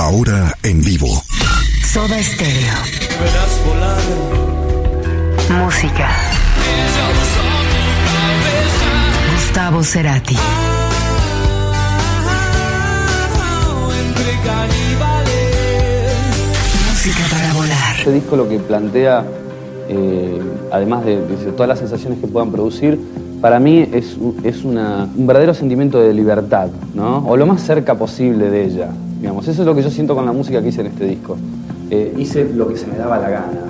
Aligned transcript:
Ahora 0.00 0.56
en 0.62 0.80
vivo. 0.80 1.08
Soda 1.84 2.22
Stereo. 2.22 2.72
Música. 5.62 6.08
Gustavo 9.34 9.82
Cerati. 9.84 10.36
Música 16.90 17.24
para 17.30 17.52
volar. 17.54 17.96
Este 17.98 18.12
disco 18.12 18.36
lo 18.36 18.48
que 18.48 18.58
plantea, 18.58 19.24
eh, 19.88 20.40
además 20.70 21.04
de, 21.04 21.16
de 21.26 21.52
todas 21.52 21.68
las 21.68 21.78
sensaciones 21.78 22.18
que 22.20 22.26
puedan 22.26 22.50
producir, 22.50 22.98
para 23.40 23.58
mí 23.58 23.88
es, 23.92 24.16
un- 24.18 24.36
es 24.44 24.64
una- 24.64 25.08
un 25.16 25.26
verdadero 25.26 25.54
sentimiento 25.54 25.98
de 26.00 26.12
libertad, 26.12 26.68
¿no? 26.94 27.18
O 27.26 27.36
lo 27.36 27.46
más 27.46 27.62
cerca 27.62 27.94
posible 27.94 28.50
de 28.50 28.64
ella, 28.64 28.88
Eso 29.22 29.50
es 29.50 29.58
lo 29.58 29.74
que 29.74 29.82
yo 29.82 29.90
siento 29.90 30.14
con 30.14 30.24
la 30.24 30.32
música 30.32 30.60
que 30.62 30.68
hice 30.68 30.80
en 30.82 30.86
este 30.88 31.04
disco. 31.04 31.36
Eh, 31.90 32.14
hice 32.18 32.44
lo 32.54 32.68
que 32.68 32.76
se 32.76 32.86
me 32.86 32.96
daba 32.96 33.18
la 33.18 33.28
gana. 33.30 33.64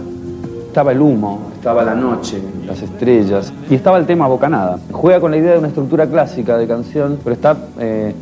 Estaba 0.66 0.92
el 0.92 1.00
humo, 1.00 1.40
estaba 1.54 1.82
la 1.82 1.94
noche, 1.94 2.40
las 2.66 2.80
estrellas 2.80 3.52
y 3.68 3.74
estaba 3.74 3.98
el 3.98 4.06
tema 4.06 4.28
Bocanada. 4.28 4.78
Juega 4.92 5.20
con 5.20 5.30
la 5.32 5.36
idea 5.38 5.52
de 5.52 5.58
una 5.58 5.68
estructura 5.68 6.06
clásica 6.06 6.56
de 6.56 6.66
canción, 6.68 7.18
pero 7.24 7.34
está 7.34 7.56
eh, 7.80 8.14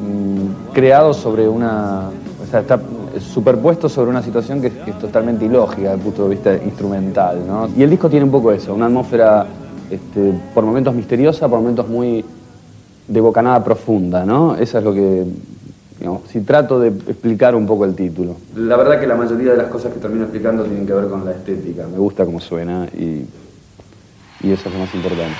mm, 0.00 0.72
creado 0.72 1.12
sobre 1.12 1.48
una. 1.48 2.10
O 2.42 2.50
sea, 2.50 2.60
está 2.60 2.78
superpuesto 3.18 3.88
sobre 3.88 4.10
una 4.10 4.22
situación 4.22 4.60
que, 4.60 4.68
es- 4.68 4.98
totalmente 5.00 5.44
ilógica 5.46 5.82
desde 5.90 5.94
el 5.94 6.00
punto 6.00 6.24
de 6.24 6.28
vista 6.30 6.54
instrumental. 6.54 7.38
Y 7.76 7.82
el 7.82 7.90
disco 7.90 8.08
tiene 8.08 8.24
un 8.24 8.30
poco 8.30 8.52
eso, 8.52 8.74
una 8.74 8.86
atmósfera 8.86 9.46
este, 9.90 10.32
por 10.54 10.64
momentos 10.64 10.94
misteriosa, 10.94 11.48
por 11.48 11.58
momentos 11.60 11.88
muy 11.88 12.24
de 13.08 13.20
bocanada 13.20 13.62
profunda, 13.64 14.24
¿no? 14.24 14.54
Eso 14.54 14.78
es 14.78 14.84
lo 14.84 14.92
que. 14.94 15.24
Digamos, 16.04 16.28
si 16.28 16.42
trato 16.42 16.78
de 16.78 16.88
explicar 16.88 17.54
un 17.54 17.66
poco 17.66 17.86
el 17.86 17.94
título. 17.94 18.36
La 18.56 18.76
verdad 18.76 19.00
que 19.00 19.06
la 19.06 19.14
mayoría 19.14 19.52
de 19.52 19.56
las 19.56 19.68
cosas 19.68 19.90
que 19.90 20.00
termino 20.00 20.24
explicando 20.24 20.62
tienen 20.62 20.86
que 20.86 20.92
ver 20.92 21.08
con 21.08 21.24
la 21.24 21.30
estética. 21.30 21.86
Me 21.86 21.96
gusta 21.96 22.26
cómo 22.26 22.42
suena 22.42 22.86
y, 22.92 23.24
y 24.42 24.52
eso 24.52 24.68
es 24.68 24.74
lo 24.74 24.80
más 24.80 24.94
importante. 24.94 25.38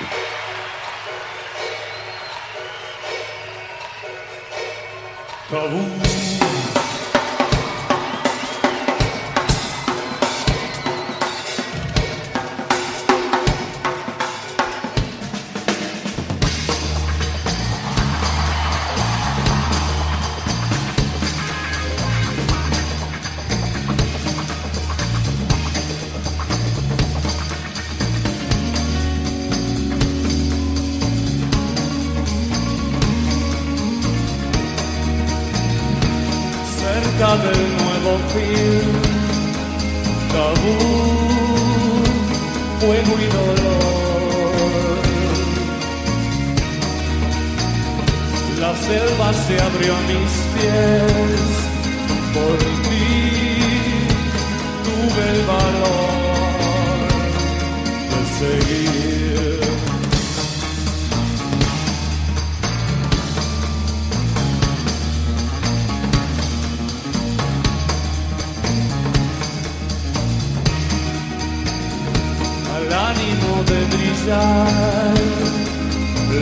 Brillar, 74.25 75.13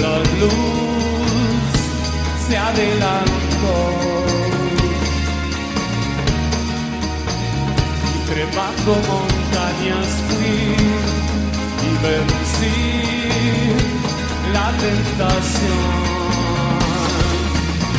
la 0.01 0.17
luz 0.39 1.73
se 2.47 2.57
adelantó. 2.57 3.77
Y 8.09 8.17
trepando 8.29 8.91
montañas 9.11 10.07
fui 10.27 10.59
y 11.85 11.91
vencí 12.03 12.79
la 14.53 14.67
tentación. 14.77 16.03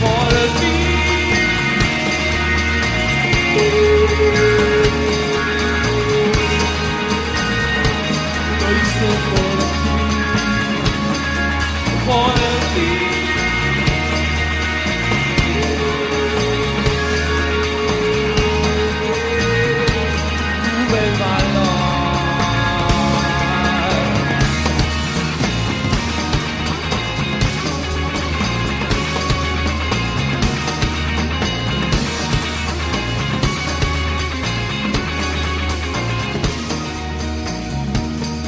Por 0.01 0.33
ti 0.61 0.85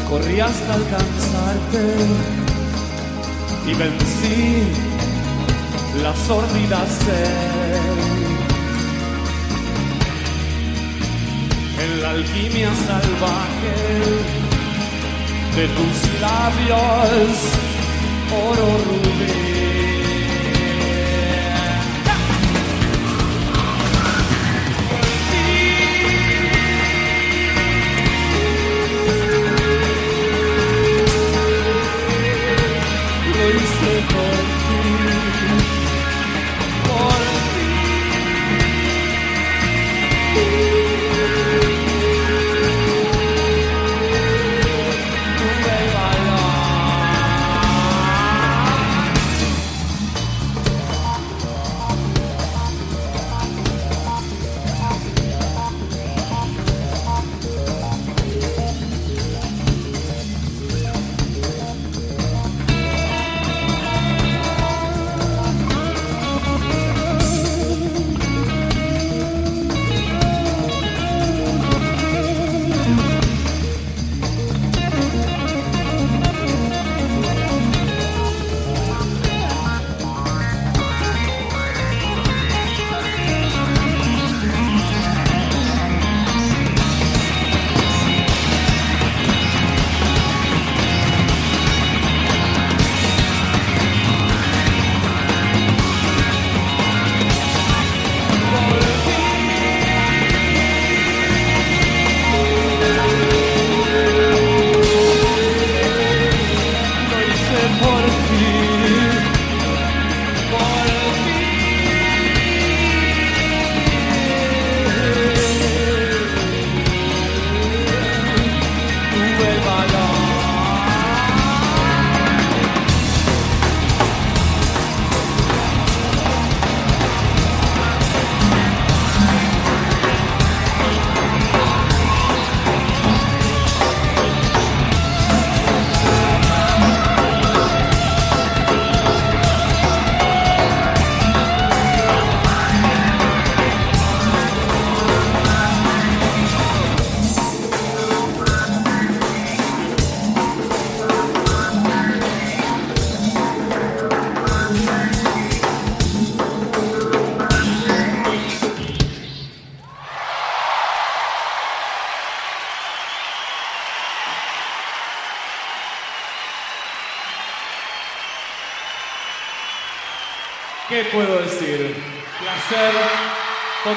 Corrí 0.09 0.41
hasta 0.41 0.75
alcanzarte 0.75 2.36
y 3.67 3.75
vencí 3.75 4.63
la 6.03 6.15
sordida 6.15 6.87
sed. 6.87 7.97
En 11.85 12.03
la 12.03 12.11
alquimia 12.11 12.71
salvaje 12.87 13.77
de 15.57 15.69
tus 15.77 16.21
labios, 16.21 17.33
oro 18.31 18.69
rubí. 18.87 19.46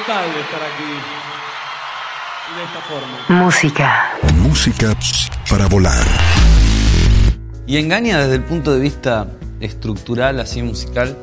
Total 0.00 0.32
de 0.32 0.40
estar 0.40 0.60
aquí 0.62 0.92
y 2.50 2.56
de 2.56 2.64
esta 2.64 2.80
forma. 2.80 3.42
Música. 3.44 4.10
Música 4.34 4.96
para 5.48 5.66
volar. 5.66 6.06
Y 7.66 7.76
engaña 7.76 8.20
desde 8.20 8.36
el 8.36 8.42
punto 8.42 8.72
de 8.72 8.80
vista 8.80 9.26
estructural, 9.60 10.40
así 10.40 10.62
musical, 10.62 11.16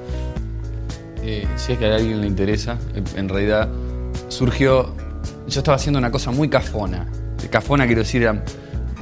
eh, 1.24 1.48
si 1.56 1.74
es 1.74 1.80
que 1.80 1.86
a 1.86 1.96
alguien 1.96 2.22
le 2.22 2.28
interesa, 2.28 2.78
en 3.16 3.30
realidad 3.30 3.68
surgió, 4.30 4.96
yo 5.48 5.60
estaba 5.60 5.76
haciendo 5.76 6.00
una 6.00 6.12
cosa 6.12 6.32
muy 6.32 6.50
cafona. 6.50 7.08
Cafona 7.50 7.86
quiero 7.86 8.02
decir, 8.02 8.24
era 8.24 8.44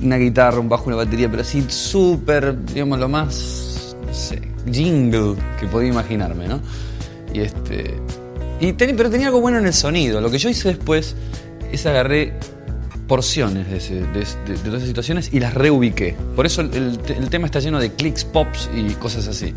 una 0.02 0.18
guitarra, 0.18 0.60
un 0.60 0.70
bajo, 0.70 0.86
una 0.86 0.98
batería, 0.98 1.30
pero 1.30 1.42
así 1.42 1.66
súper, 1.70 2.66
digamos, 2.66 3.00
lo 3.00 3.10
más, 3.10 3.96
no 4.06 4.14
sé, 4.14 4.42
jingle 4.72 5.36
que 5.60 5.68
podía 5.68 5.90
imaginarme, 5.90 6.48
¿no? 6.48 6.62
Y 7.34 7.42
este... 7.42 8.00
Y 8.60 8.74
ten- 8.74 8.96
pero 8.96 9.10
tenía 9.10 9.28
algo 9.28 9.42
bueno 9.42 9.58
en 9.60 9.66
el 9.66 9.74
sonido. 9.74 10.22
Lo 10.22 10.30
que 10.32 10.38
yo 10.38 10.50
hice 10.50 10.70
después 10.70 11.16
es 11.72 11.86
agarré 11.86 12.34
porciones 13.08 13.68
de, 13.70 13.78
todas 14.58 14.76
esas 14.76 14.88
situaciones 14.88 15.30
y 15.34 15.40
las 15.40 15.54
reubiqué. 15.54 16.16
Por 16.36 16.46
eso 16.46 16.62
el, 16.62 16.74
el 16.74 16.98
te- 17.00 17.18
el 17.18 17.30
tema 17.30 17.46
está 17.46 17.60
lleno 17.60 17.80
de 17.80 17.92
clics, 17.94 18.24
pops 18.26 18.70
y 18.76 18.94
cosas 18.96 19.28
así. 19.28 19.54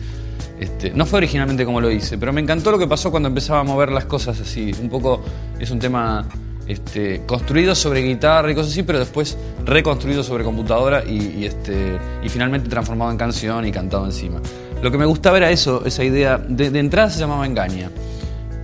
Este, 0.60 0.90
no 0.90 1.06
fue 1.06 1.18
originalmente 1.18 1.64
como 1.64 1.80
lo 1.80 1.90
hice, 1.90 2.18
pero 2.18 2.32
me 2.32 2.40
encantó 2.40 2.70
lo 2.72 2.78
que 2.78 2.86
pasó 2.88 3.10
cuando 3.10 3.28
empezaba 3.28 3.60
a 3.60 3.64
mover 3.64 3.90
las 3.92 4.04
cosas 4.06 4.40
así. 4.40 4.72
Un 4.82 4.88
poco 4.90 5.22
es 5.58 5.70
un 5.70 5.78
tema 5.78 6.26
este, 6.66 7.22
construido 7.26 7.74
sobre 7.76 8.02
guitarra 8.02 8.50
y 8.50 8.54
cosas 8.54 8.72
así, 8.72 8.82
pero 8.82 8.98
después 8.98 9.38
reconstruido 9.64 10.22
sobre 10.24 10.42
computadora 10.44 11.04
este, 11.06 11.98
y 12.22 12.28
finalmente 12.28 12.68
transformado 12.68 13.10
en 13.12 13.16
canción 13.16 13.64
y 13.66 13.70
cantado 13.72 14.04
encima. 14.04 14.40
Lo 14.82 14.90
que 14.90 14.98
me 14.98 15.06
gustaba 15.06 15.36
era 15.38 15.50
eso, 15.50 15.84
esa 15.86 16.04
idea. 16.04 16.36
De, 16.38 16.70
de 16.70 16.78
entrada 16.80 17.08
se 17.08 17.20
llamaba 17.20 17.46
Engaña. 17.46 17.90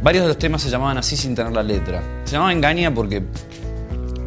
Varios 0.04 0.24
de 0.24 0.28
los 0.28 0.38
temas 0.38 0.60
se 0.60 0.68
llamaban 0.68 0.98
así 0.98 1.16
sin 1.16 1.34
tener 1.34 1.50
la 1.50 1.62
letra. 1.62 2.02
Se 2.24 2.32
llamaba 2.32 2.52
Engaña 2.52 2.92
porque 2.92 3.22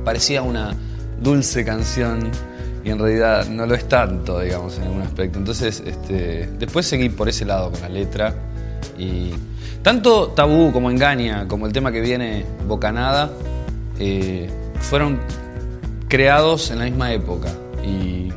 parecía 0.03 0.41
una 0.41 0.75
dulce 1.21 1.63
canción 1.63 2.31
y 2.83 2.89
en 2.89 2.97
realidad 2.97 3.47
no 3.47 3.67
lo 3.67 3.75
es 3.75 3.87
tanto, 3.87 4.39
digamos, 4.39 4.75
en 4.79 4.85
algún 4.85 5.03
aspecto. 5.03 5.37
Entonces, 5.37 5.83
este, 5.85 6.49
después 6.57 6.87
seguí 6.87 7.09
por 7.09 7.29
ese 7.29 7.45
lado 7.45 7.69
con 7.71 7.79
la 7.81 7.89
letra 7.89 8.33
y 8.97 9.29
tanto 9.83 10.29
Tabú 10.29 10.71
como 10.71 10.89
Engaña, 10.89 11.47
como 11.47 11.67
el 11.67 11.73
tema 11.73 11.91
que 11.91 12.01
viene 12.01 12.43
Bocanada, 12.67 13.29
eh, 13.99 14.49
fueron 14.79 15.19
creados 16.07 16.71
en 16.71 16.79
la 16.79 16.85
misma 16.85 17.13
época 17.13 17.49
y, 17.85 18.29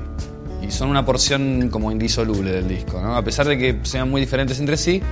son 0.68 0.88
una 0.88 1.04
porción 1.04 1.68
como 1.68 1.90
indisoluble 1.90 2.52
del 2.52 2.68
disco. 2.68 2.98
A 2.98 3.24
pesar 3.24 3.44
de 3.48 3.58
que 3.58 3.80
sean 3.82 4.08
muy 4.08 4.20
diferentes 4.20 4.60
entre 4.60 4.76
sí, 4.76 5.02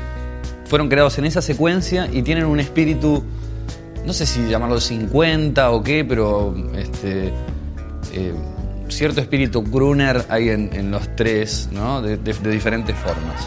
fueron 0.69 0.89
creados 0.89 1.19
en 1.19 1.25
esa 1.25 1.43
secuencia 1.43 2.09
y 2.13 2.23
tienen 2.23 2.45
un 2.45 2.61
espíritu 2.61 3.25
no 4.09 4.15
sé 4.15 4.25
si 4.25 4.49
llamarlo 4.49 4.81
50 4.81 5.71
o 5.71 5.83
qué, 5.83 6.03
pero 6.03 6.55
este, 6.75 7.31
eh, 8.15 8.33
cierto 8.89 9.21
espíritu 9.21 9.63
Gruner 9.63 10.25
hay 10.31 10.49
en, 10.49 10.91
los 10.91 11.15
tres, 11.15 11.69
¿no? 11.73 12.01
De 12.01 12.17
diferentes 12.17 12.97
formas. 12.97 13.47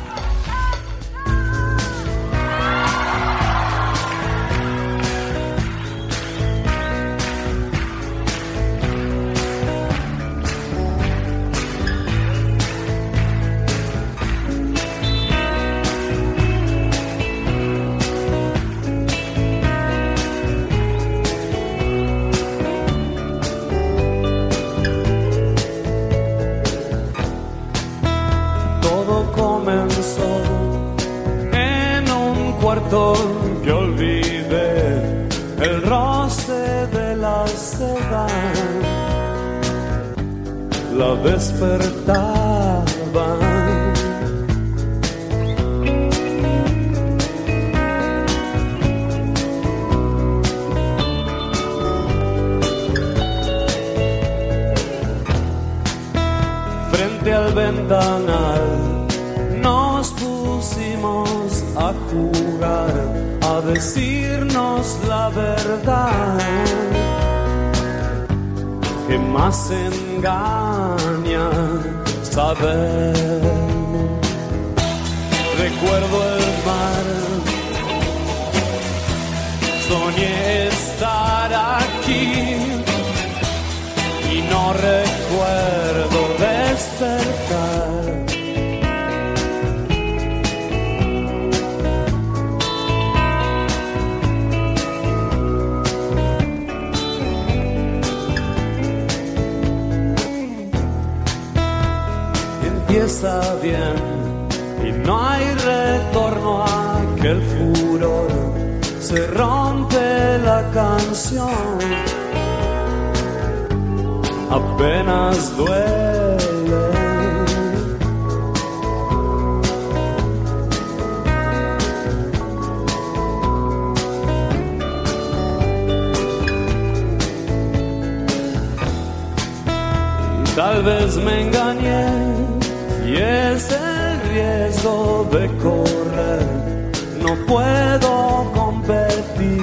De 134.81 135.47
correr. 135.61 136.91
No 137.21 137.35
puedo 137.45 138.51
competir 138.55 139.61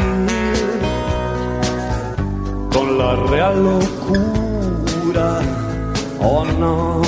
con 2.73 2.99
la 2.99 3.17
real 3.29 3.65
locura. 3.65 5.41
Oh 6.21 6.45
no. 6.61 7.08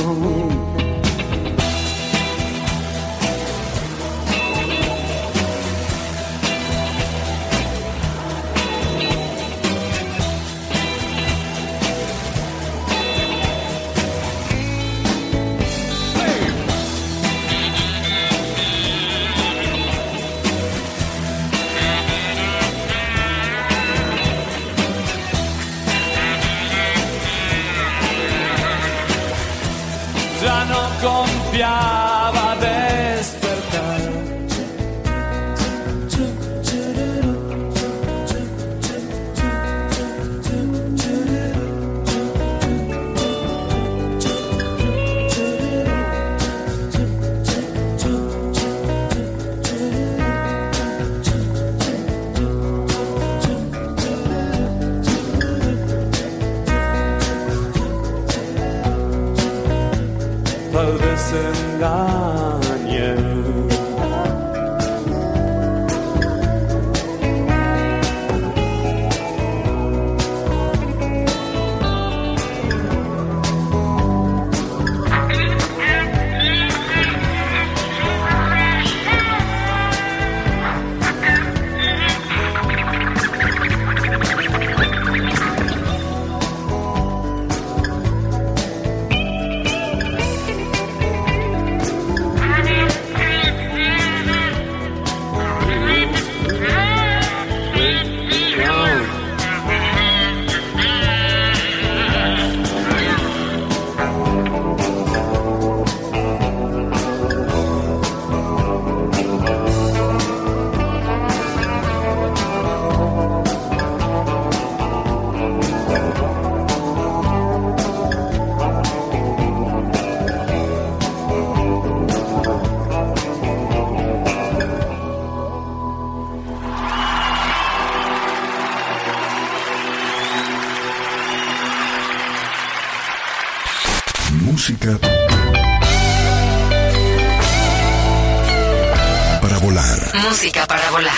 Música 140.30 140.64
para 140.64 140.88
volar. 140.92 141.12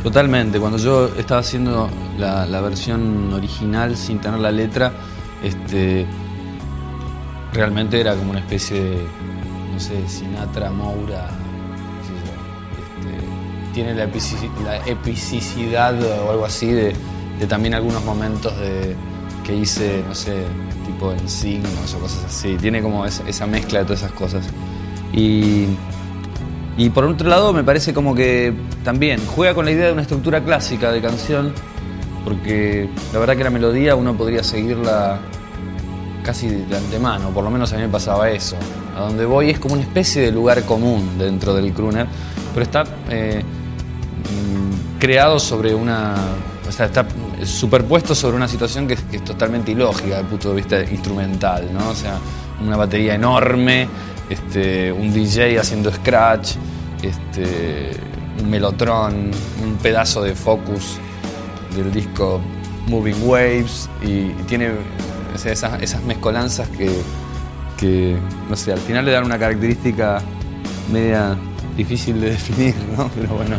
Totalmente, 0.00 0.60
cuando 0.60 0.78
yo 0.78 1.06
estaba 1.18 1.40
haciendo 1.40 1.90
la, 2.16 2.60
versión 2.60 3.32
original 3.34 3.96
sin 3.96 4.20
tener 4.20 4.38
la 4.38 4.52
letra, 4.52 4.92
este, 5.42 6.06
realmente 7.52 8.00
era 8.00 8.14
como 8.14 8.30
una 8.30 8.38
especie 8.38 8.80
de, 8.80 9.06
no 9.72 9.80
sé, 9.80 10.08
Sinatra, 10.08 10.70
Moura, 10.70 11.28
este, 12.78 13.74
tiene 13.74 13.92
la, 13.94 14.04
epici- 14.06 14.48
la 14.62 14.86
epicidad 14.86 16.00
o 16.24 16.30
algo 16.30 16.44
así 16.44 16.68
de, 16.68 16.94
de 17.40 17.46
también 17.48 17.74
algunos 17.74 18.04
momentos 18.04 18.56
de, 18.60 18.94
que 19.42 19.52
hice, 19.56 20.04
no 20.06 20.14
sé, 20.14 20.44
tipo 20.86 21.10
en 21.10 21.28
signos 21.28 21.92
o 21.92 21.98
cosas 21.98 22.24
así, 22.26 22.56
tiene 22.56 22.82
como 22.82 23.04
esa, 23.04 23.28
esa 23.28 23.48
mezcla 23.48 23.80
de 23.80 23.84
todas 23.86 24.02
esas 24.02 24.12
cosas. 24.12 24.46
Y 25.12 25.66
y 26.78 26.88
por 26.90 27.04
otro 27.04 27.28
lado, 27.28 27.52
me 27.52 27.62
parece 27.64 27.92
como 27.92 28.14
que 28.14 28.54
también 28.84 29.20
juega 29.26 29.52
con 29.54 29.64
la 29.66 29.72
idea 29.72 29.86
de 29.88 29.92
una 29.92 30.02
estructura 30.02 30.42
clásica 30.42 30.90
de 30.92 31.02
canción, 31.02 31.52
porque 32.24 32.88
la 33.12 33.18
verdad 33.18 33.36
que 33.36 33.44
la 33.44 33.50
melodía 33.50 33.94
uno 33.96 34.14
podría 34.16 34.42
seguirla 34.42 35.18
casi 36.22 36.48
de 36.48 36.76
antemano, 36.76 37.30
por 37.30 37.42
lo 37.44 37.50
menos 37.50 37.72
a 37.72 37.76
mí 37.76 37.82
me 37.82 37.88
pasaba 37.88 38.30
eso. 38.30 38.56
A 38.96 39.00
donde 39.02 39.24
voy 39.26 39.50
es 39.50 39.58
como 39.58 39.74
una 39.74 39.82
especie 39.82 40.22
de 40.22 40.32
lugar 40.32 40.62
común 40.64 41.18
dentro 41.18 41.54
del 41.54 41.72
crooner, 41.72 42.06
pero 42.54 42.62
está 42.64 42.84
eh, 43.10 43.42
mm, 43.42 44.98
creado 44.98 45.38
sobre 45.38 45.74
una. 45.74 46.14
O 46.68 46.72
sea, 46.72 46.86
está 46.86 47.06
superpuesto 47.44 48.14
sobre 48.14 48.36
una 48.36 48.46
situación 48.46 48.86
que, 48.86 48.94
es- 48.94 49.24
totalmente 49.24 49.72
ilógica 49.72 50.08
desde 50.08 50.20
el 50.20 50.26
punto 50.26 50.50
de 50.50 50.54
vista 50.56 50.80
instrumental, 50.82 51.68
¿no? 51.72 51.88
O 51.90 51.94
sea, 51.94 52.18
una 52.64 52.76
batería 52.76 53.14
enorme, 53.14 53.88
este, 54.28 54.92
un 54.92 55.12
DJ 55.12 55.58
haciendo 55.58 55.92
scratch, 55.92 56.56
este, 57.02 57.90
un 58.40 58.50
melotron, 58.50 59.30
un 59.62 59.76
pedazo 59.82 60.22
de 60.22 60.34
focus 60.34 60.98
del 61.74 61.92
disco 61.92 62.40
Moving 62.86 63.26
Waves 63.26 63.88
y, 64.02 64.30
tiene 64.46 64.70
esas, 65.34 65.80
esas 65.82 66.02
mezcolanzas 66.04 66.68
que, 66.68 66.90
que, 67.76 68.16
no 68.48 68.56
sé, 68.56 68.72
al 68.72 68.78
final 68.78 69.04
le 69.04 69.12
dan 69.12 69.24
una 69.24 69.38
característica 69.38 70.20
media 70.92 71.36
difícil 71.76 72.20
de 72.20 72.30
definir, 72.30 72.74
¿no? 72.96 73.10
Pero 73.14 73.34
bueno. 73.34 73.56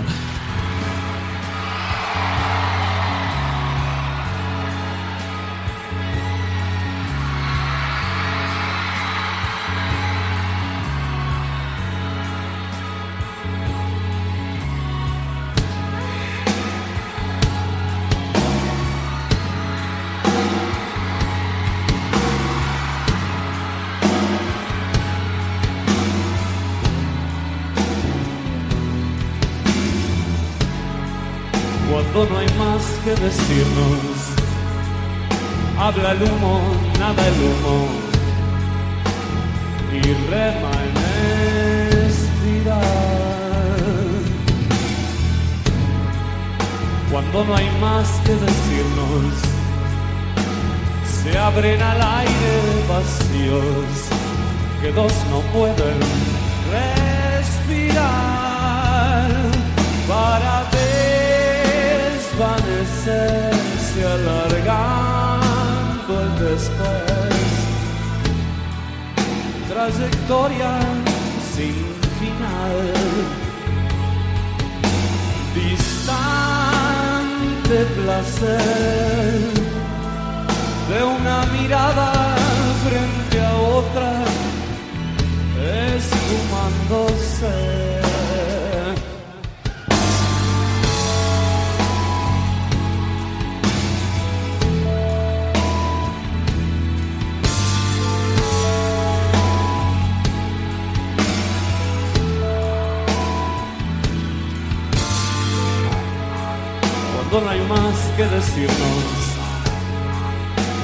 No 107.42 107.50
hay 107.50 107.62
más 107.62 107.96
que 108.18 108.26
decirnos, 108.26 109.04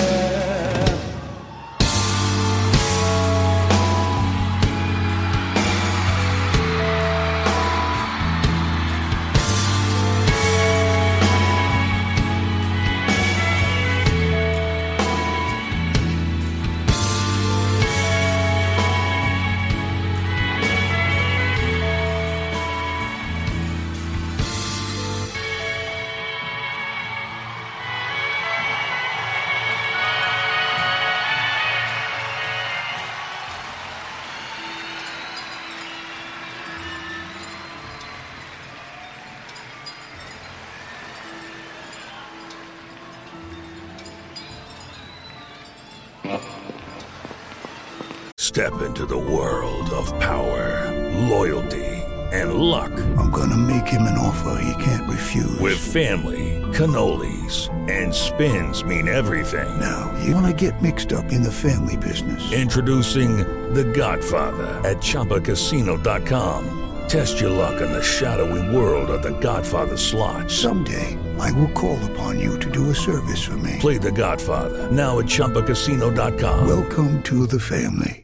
Family, 55.94 56.60
cannolis, 56.72 57.70
and 57.88 58.12
spins 58.12 58.82
mean 58.82 59.06
everything. 59.06 59.78
now, 59.78 60.12
you 60.24 60.34
wanna 60.34 60.52
get 60.52 60.82
mixed 60.82 61.12
up 61.12 61.30
in 61.30 61.40
the 61.40 61.52
family 61.52 61.96
business. 61.96 62.52
Introducing 62.52 63.36
The 63.72 63.84
Godfather 63.84 64.66
at 64.88 64.96
ChumbaCasino.com. 64.96 66.80
Test 67.08 67.40
your 67.40 67.50
luck 67.50 67.80
in 67.80 67.92
the 67.92 68.02
shadowy 68.02 68.76
world 68.76 69.08
of 69.08 69.22
The 69.22 69.38
Godfather 69.38 69.96
slot. 69.96 70.50
Someday, 70.50 71.16
I 71.38 71.52
will 71.52 71.70
call 71.70 71.98
upon 72.10 72.40
you 72.40 72.58
to 72.58 72.70
do 72.70 72.90
a 72.90 72.94
service 72.94 73.44
for 73.44 73.56
me. 73.58 73.76
Play 73.78 73.98
The 73.98 74.10
Godfather 74.10 74.90
now 74.90 75.20
at 75.20 75.26
ChumbaCasino.com. 75.26 76.66
Welcome 76.66 77.22
to 77.22 77.46
the 77.46 77.60
family. 77.60 78.23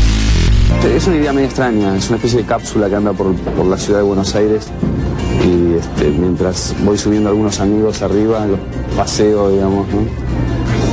Es 0.95 1.07
una 1.07 1.17
idea 1.17 1.33
medio 1.33 1.47
extraña, 1.47 1.95
es 1.97 2.07
una 2.09 2.17
especie 2.17 2.39
de 2.39 2.45
cápsula 2.45 2.89
que 2.89 2.95
anda 2.95 3.13
por, 3.13 3.33
por 3.35 3.65
la 3.65 3.77
ciudad 3.77 3.99
de 3.99 4.05
Buenos 4.05 4.35
Aires 4.35 4.67
y 5.45 5.73
este, 5.73 6.09
mientras 6.09 6.75
voy 6.83 6.97
subiendo 6.97 7.29
algunos 7.29 7.59
amigos 7.59 8.01
arriba, 8.01 8.45
los 8.45 8.59
paseo, 8.95 9.49
digamos, 9.49 9.87
¿no? 9.87 10.01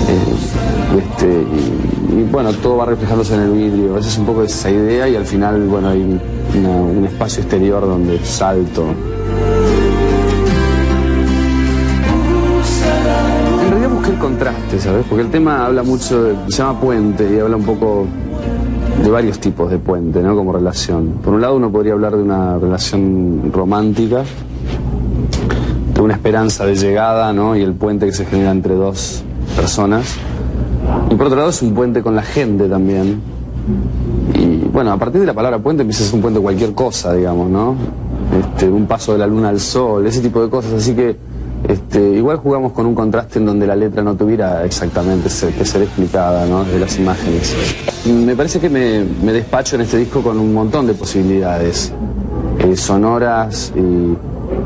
Eh, 0.08 0.98
este, 0.98 1.44
y, 2.16 2.22
bueno, 2.30 2.52
todo 2.54 2.78
va 2.78 2.86
reflejándose 2.86 3.34
en 3.34 3.40
el 3.40 3.52
vidrio, 3.52 3.98
esa 3.98 4.08
es 4.08 4.18
un 4.18 4.26
poco 4.26 4.42
esa 4.42 4.70
idea 4.70 5.08
y 5.08 5.16
al 5.16 5.26
final, 5.26 5.66
bueno, 5.66 5.88
hay 5.90 6.00
un, 6.00 7.04
espacio 7.04 7.42
exterior 7.42 7.82
donde 7.82 8.18
salto. 8.24 8.86
En 13.62 13.70
realidad 13.70 13.90
busqué 13.90 14.10
el 14.10 14.18
contraste, 14.18 14.80
¿sabes? 14.80 15.04
Porque 15.08 15.24
el 15.24 15.30
tema 15.30 15.66
habla 15.66 15.82
mucho, 15.82 16.34
se 16.48 16.56
llama 16.56 16.80
puente 16.80 17.30
y 17.34 17.38
habla 17.38 17.56
un 17.56 17.64
poco 17.64 18.06
de 19.02 19.10
varios 19.10 19.38
tipos 19.38 19.70
de 19.70 19.78
puente, 19.78 20.22
¿no? 20.22 20.34
Como 20.34 20.52
relación. 20.52 21.14
Por 21.22 21.34
un 21.34 21.40
lado 21.40 21.56
uno 21.56 21.70
podría 21.70 21.92
hablar 21.92 22.16
de 22.16 22.22
una 22.22 22.58
relación 22.58 23.50
romántica, 23.52 24.24
de 25.94 26.00
una 26.00 26.14
esperanza 26.14 26.66
de 26.66 26.74
llegada, 26.74 27.32
¿no? 27.32 27.56
Y 27.56 27.62
el 27.62 27.74
puente 27.74 28.06
que 28.06 28.12
se 28.12 28.24
genera 28.26 28.50
entre 28.50 28.74
dos 28.74 29.22
personas. 29.56 30.16
Y 31.10 31.14
por 31.14 31.26
otro 31.26 31.38
lado 31.38 31.50
es 31.50 31.62
un 31.62 31.74
puente 31.74 32.02
con 32.02 32.14
la 32.14 32.22
gente 32.22 32.68
también. 32.68 33.20
Y 34.34 34.68
bueno, 34.72 34.92
a 34.92 34.96
partir 34.96 35.20
de 35.20 35.26
la 35.26 35.34
palabra 35.34 35.58
puente 35.58 35.82
empieza 35.82 36.04
a 36.04 36.06
ser 36.06 36.14
un 36.16 36.22
puente 36.22 36.40
cualquier 36.40 36.74
cosa, 36.74 37.12
digamos, 37.12 37.48
¿no? 37.50 37.76
Este, 38.38 38.68
un 38.68 38.86
paso 38.86 39.12
de 39.12 39.18
la 39.18 39.26
luna 39.26 39.48
al 39.48 39.60
sol, 39.60 40.06
ese 40.06 40.20
tipo 40.20 40.42
de 40.42 40.50
cosas. 40.50 40.72
Así 40.72 40.94
que 40.94 41.16
este, 41.66 42.00
igual 42.00 42.36
jugamos 42.38 42.72
con 42.72 42.86
un 42.86 42.94
contraste 42.94 43.38
en 43.38 43.46
donde 43.46 43.66
la 43.66 43.74
letra 43.74 44.02
no 44.02 44.14
tuviera 44.14 44.64
exactamente 44.64 45.28
que 45.28 45.64
ser 45.64 45.82
explicada, 45.82 46.46
¿no? 46.46 46.64
De 46.64 46.78
las 46.78 46.98
imágenes. 46.98 47.54
Me 48.06 48.36
parece 48.36 48.60
que 48.60 48.70
me, 48.70 49.04
me 49.22 49.32
despacho 49.32 49.76
en 49.76 49.82
este 49.82 49.98
disco 49.98 50.22
con 50.22 50.38
un 50.38 50.54
montón 50.54 50.86
de 50.86 50.94
posibilidades 50.94 51.92
eh, 52.58 52.76
sonoras 52.76 53.72
y 53.74 54.16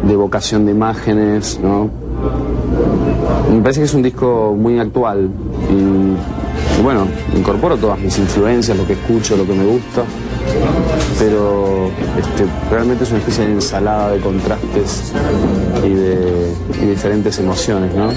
de 0.07 0.13
evocación 0.13 0.67
de 0.67 0.73
imágenes. 0.73 1.59
Me 3.51 3.61
parece 3.61 3.81
que 3.81 3.87
es 3.87 3.95
un 3.95 4.03
disco 4.03 4.55
muy 4.57 4.79
actual 4.79 5.29
y 5.71 6.83
bueno, 6.83 7.07
incorporo 7.37 7.77
todas 7.77 7.99
mis 7.99 8.19
influencias, 8.19 8.77
lo 8.77 8.87
que 8.87 8.95
escucho, 8.95 9.37
lo 9.37 9.47
que 9.47 9.55
me 9.55 9.65
gusta, 9.65 10.03
pero 11.19 11.91
este, 12.19 12.47
realmente 12.71 13.05
es 13.05 13.11
una 13.11 13.19
especie 13.21 13.47
de 13.47 13.53
ensalada 13.53 14.13
de 14.13 14.21
contrastes 14.21 15.13
y 15.85 15.95
de 15.95 16.55
diferentes 16.87 17.39
emociones, 17.39 17.95
¿no? 17.95 18.11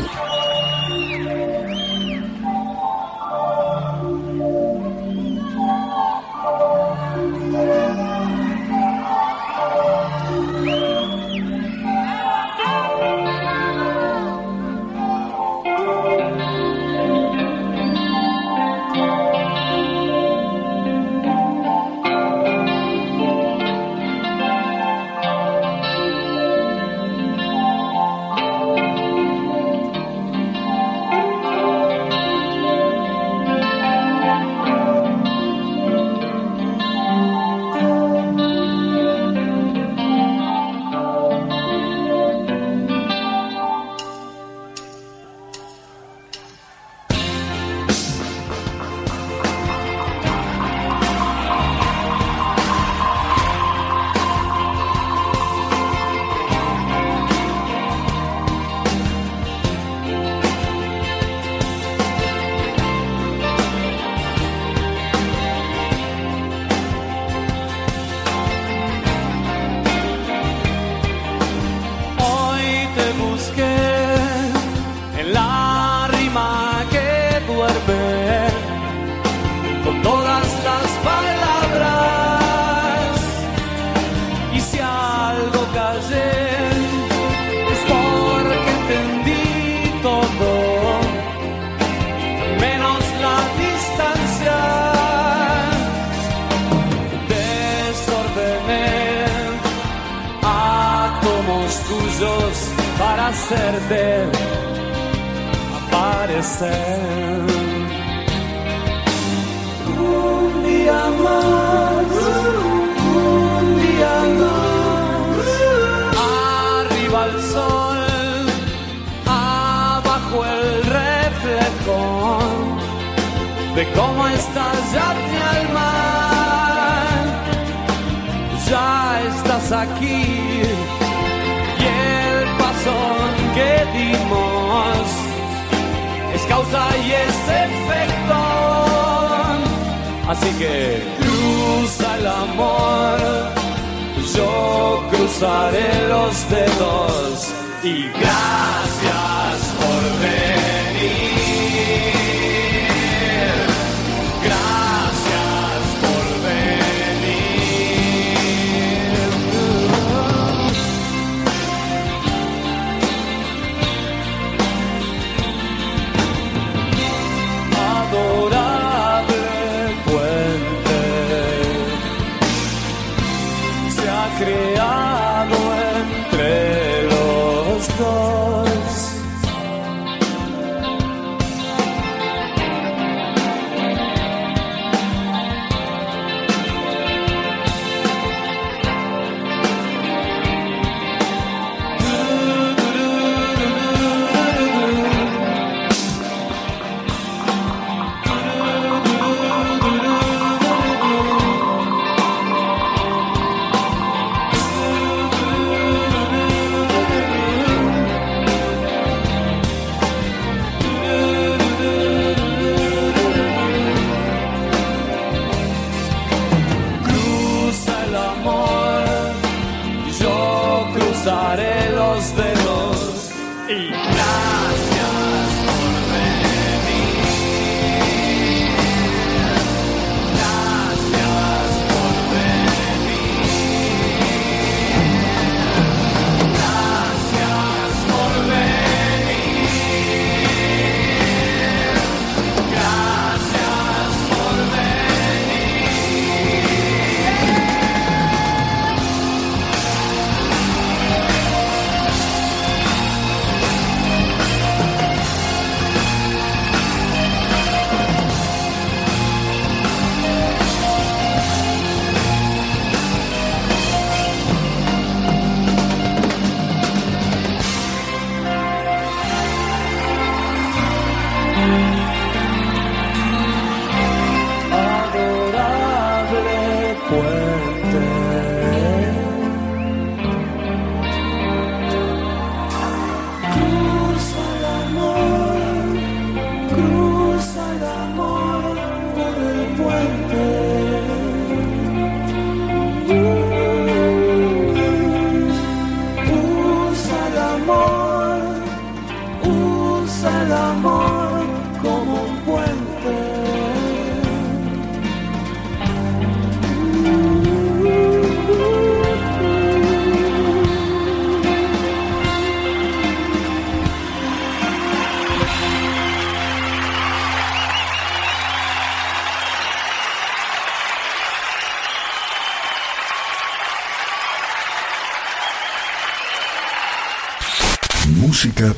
Música 328.35 328.73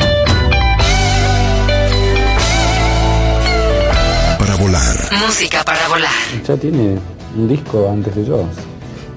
para 4.37 4.55
volar. 4.57 4.95
Música 5.25 5.63
para 5.63 5.87
volar. 5.87 6.11
Ya 6.47 6.55
tiene 6.57 6.99
un 7.35 7.47
disco 7.47 7.89
antes 7.91 8.15
de 8.15 8.23
yo, 8.23 8.43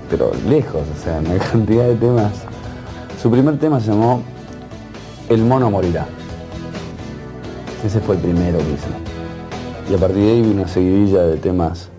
pero 0.09 0.33
lejos, 0.48 0.81
o 0.81 1.05
sea, 1.05 1.18
una 1.18 1.37
cantidad 1.53 1.85
de 1.88 1.94
temas. 1.96 2.33
Su 3.20 3.31
primer 3.31 3.59
tema 3.59 3.81
se 3.81 3.88
llamó 3.88 4.22
El 5.29 5.42
mono 5.42 5.70
morirá. 5.70 6.07
Ese 7.85 8.00
fue 8.00 8.14
el 8.14 8.22
primero 8.22 8.57
que 8.61 8.64
hice. 8.64 9.90
Y 9.90 9.94
a 9.94 9.98
partir 9.98 10.22
de 10.22 10.31
ahí 10.31 10.40
vi 10.40 10.53
una 10.53 10.68
seguidilla 10.68 11.20
de 11.20 11.37
temas 11.37 11.90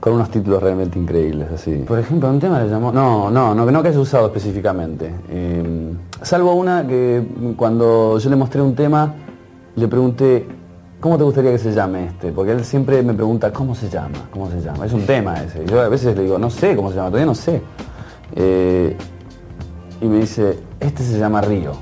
con 0.00 0.14
unos 0.14 0.30
títulos 0.30 0.62
realmente 0.62 0.98
increíbles, 0.98 1.48
así. 1.52 1.84
Por 1.86 1.98
ejemplo, 1.98 2.30
un 2.30 2.40
tema 2.40 2.62
le 2.62 2.70
llamó... 2.70 2.90
No, 2.90 3.30
no, 3.30 3.54
no, 3.54 3.66
que 3.66 3.72
no 3.72 3.82
que 3.82 3.90
haya 3.90 4.00
usado 4.00 4.28
específicamente. 4.28 5.12
Eh, 5.28 5.92
salvo 6.22 6.54
una 6.54 6.86
que 6.86 7.24
cuando 7.56 8.18
yo 8.18 8.30
le 8.30 8.36
mostré 8.36 8.60
un 8.60 8.74
tema, 8.74 9.14
le 9.76 9.88
pregunté, 9.88 10.46
¿cómo 11.00 11.16
te 11.16 11.24
gustaría 11.24 11.52
que 11.52 11.58
se 11.58 11.72
llame 11.72 12.06
este? 12.06 12.32
Porque 12.32 12.52
él 12.52 12.64
siempre 12.64 13.02
me 13.02 13.14
pregunta, 13.14 13.52
¿cómo 13.52 13.74
se 13.74 13.88
llama? 13.88 14.28
¿Cómo 14.32 14.50
se 14.50 14.60
llama? 14.60 14.86
Es 14.86 14.92
un 14.92 15.06
tema 15.06 15.42
ese. 15.42 15.64
Yo 15.66 15.80
a 15.80 15.88
veces 15.88 16.16
le 16.16 16.22
digo, 16.24 16.38
no 16.38 16.50
sé 16.50 16.76
cómo 16.76 16.90
se 16.90 16.96
llama, 16.96 17.08
todavía 17.08 17.26
no 17.26 17.34
sé. 17.34 17.62
Eh, 18.36 18.96
y 20.00 20.06
me 20.06 20.18
dice, 20.20 20.58
este 20.78 21.02
se 21.02 21.18
llama 21.18 21.40
Río. 21.40 21.72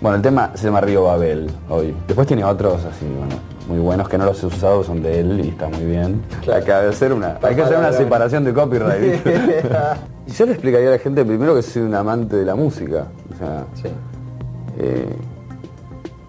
Bueno, 0.00 0.16
el 0.16 0.22
tema 0.22 0.50
se 0.54 0.66
llama 0.66 0.80
Río 0.80 1.04
Babel 1.04 1.50
hoy. 1.68 1.94
Después 2.06 2.26
tiene 2.26 2.44
otros 2.44 2.84
así, 2.84 3.06
bueno, 3.06 3.36
muy 3.68 3.78
buenos 3.78 4.08
que 4.08 4.18
no 4.18 4.24
los 4.24 4.42
he 4.42 4.46
usado, 4.46 4.82
son 4.82 5.02
de 5.02 5.20
él 5.20 5.40
y 5.44 5.48
está 5.48 5.68
muy 5.68 5.84
bien. 5.84 6.22
Hay 6.52 6.62
que 6.62 6.72
hacer 6.72 7.12
una, 7.12 7.38
hay 7.42 7.54
que 7.54 7.62
hacer 7.62 7.78
una 7.78 7.92
separación 7.92 8.44
de 8.44 8.52
copyright. 8.52 9.26
y 10.26 10.30
yo 10.32 10.46
le 10.46 10.52
explicaría 10.52 10.88
a 10.88 10.92
la 10.92 10.98
gente 10.98 11.24
primero 11.24 11.54
que 11.54 11.62
soy 11.62 11.82
un 11.82 11.94
amante 11.94 12.36
de 12.36 12.44
la 12.44 12.54
música. 12.54 13.06
O 13.34 13.38
sea, 13.38 13.64
eh, 14.78 15.16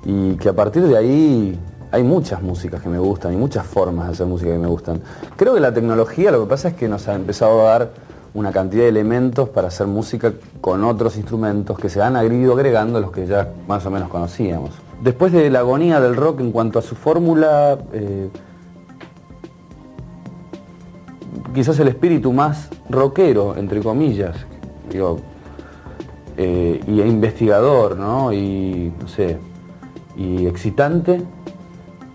y 0.06 0.36
que 0.36 0.50
a 0.50 0.54
partir 0.54 0.84
de 0.84 0.98
ahí 0.98 1.60
hay 1.92 2.04
muchas 2.04 2.42
músicas 2.42 2.82
que 2.82 2.90
me 2.90 3.00
gustan 3.00 3.34
y 3.34 3.38
muchas 3.38 3.66
formas 3.66 4.08
de 4.08 4.14
hacer 4.14 4.28
música 4.28 4.52
que 4.52 4.58
me 4.58 4.68
gustan. 4.68 5.02
Creo 5.36 5.54
que 5.54 5.60
la 5.60 5.74
tecnología 5.74 6.32
lo 6.32 6.42
que 6.42 6.50
pasa 6.50 6.70
es 6.70 6.74
que 6.74 6.88
nos 6.88 7.08
ha 7.08 7.16
empezado 7.16 7.62
a 7.62 7.72
dar 7.72 7.90
una 8.34 8.52
cantidad 8.52 8.84
de 8.84 8.90
elementos 8.90 9.50
para 9.50 9.68
hacer 9.68 9.88
música 9.88 10.34
con 10.60 10.84
otros 10.84 11.18
instrumentos 11.18 11.78
que 11.78 11.90
se 11.90 12.02
han 12.02 12.16
ido 12.34 12.54
agregando 12.54 13.00
los 13.00 13.12
que 13.12 13.28
ya 13.28 13.50
más 13.68 13.86
o 13.86 13.92
menos 13.92 14.10
conocíamos. 14.10 14.72
Después 15.04 15.34
de 15.34 15.50
la 15.50 15.60
agonía 15.60 16.00
del 16.00 16.16
rock 16.16 16.40
en 16.40 16.54
cuanto 16.54 16.80
a 16.80 16.82
su 16.82 16.96
fórmula, 16.96 17.78
eh, 17.92 18.30
quizás 21.54 21.78
el 21.80 21.90
espíritu 21.90 22.32
más 22.32 22.70
rockero, 22.90 23.58
entre 23.58 23.82
comillas, 23.82 24.38
digo, 24.90 25.20
eh, 26.38 26.80
y 26.88 27.02
investigador, 27.02 27.98
¿no? 27.98 28.32
Y, 28.32 28.94
no 28.98 29.10
sé, 29.10 29.40
y 30.16 30.48
excitante, 30.48 31.22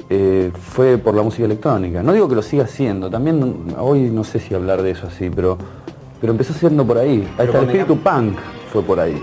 eh, 0.09 0.51
fue 0.55 0.97
por 0.97 1.15
la 1.15 1.23
música 1.23 1.45
electrónica. 1.45 2.03
No 2.03 2.15
digo 2.15 2.27
que 2.27 2.37
lo 2.37 2.43
siga 2.43 2.65
haciendo, 2.65 3.11
también 3.11 3.67
hoy 3.79 4.09
no 4.09 4.25
sé 4.25 4.39
si 4.39 4.55
hablar 4.55 4.81
de 4.81 4.93
eso 4.93 5.09
así, 5.09 5.29
pero, 5.29 5.59
pero 6.23 6.33
empezó 6.33 6.55
siendo 6.55 6.87
por 6.87 6.97
ahí. 6.97 7.29
Hasta 7.37 7.59
el 7.59 7.65
espíritu 7.67 7.99
punk 7.99 8.39
fue 8.73 8.83
por 8.83 8.99
ahí. 8.99 9.23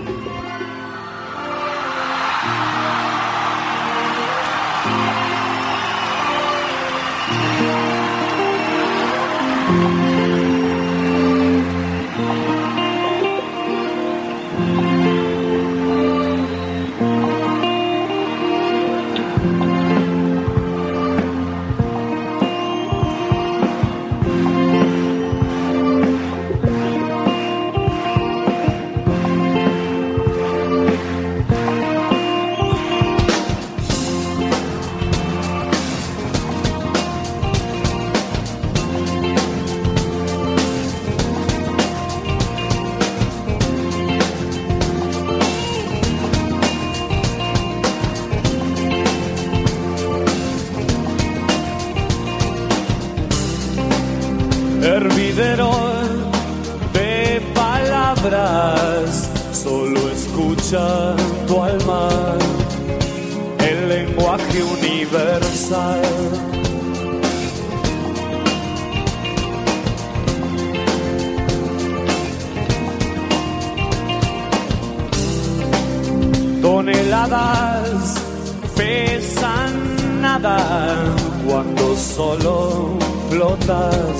Solo 82.16 82.96
flotas 83.28 84.16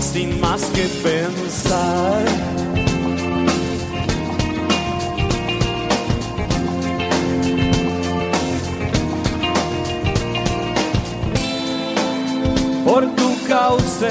sin 0.00 0.40
más 0.40 0.60
que 0.74 0.88
pensar. 1.04 2.24
Por 12.84 13.06
tu 13.14 13.28
cauce, 13.46 14.10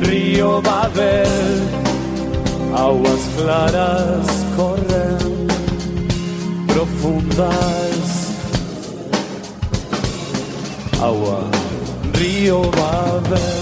río 0.00 0.60
Babel, 0.62 1.62
aguas 2.74 3.22
claras 3.36 4.26
corren 4.56 5.46
profundas. 6.66 7.91
Agua, 11.02 11.50
río 12.12 12.62
Babel. 12.70 13.61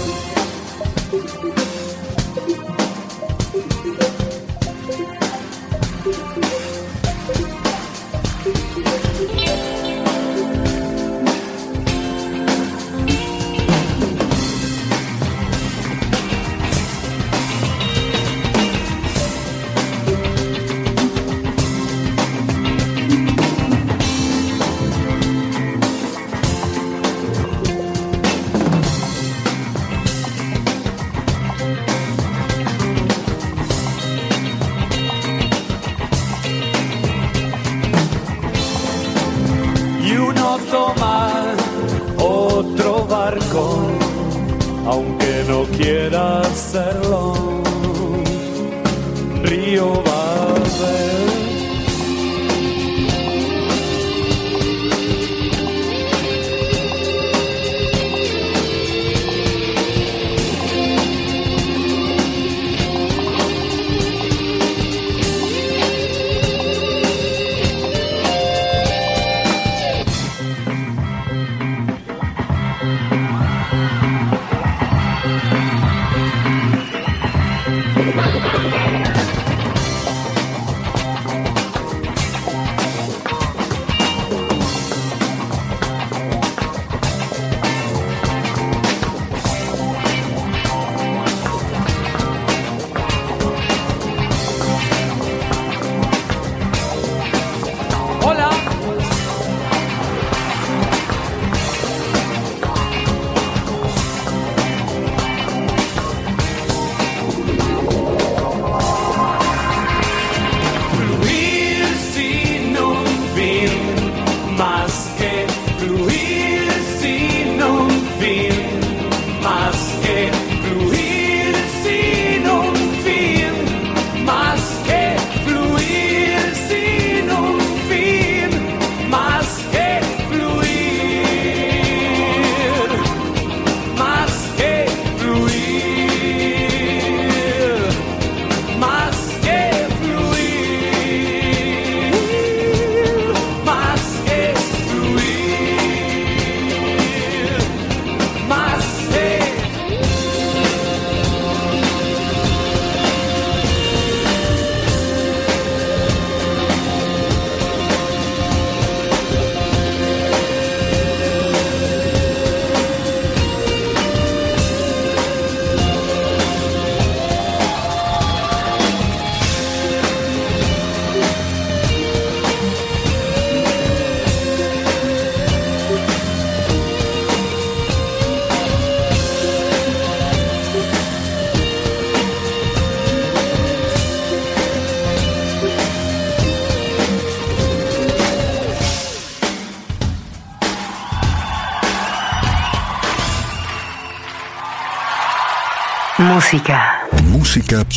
Música. 196.51 197.07
Música 197.27 197.87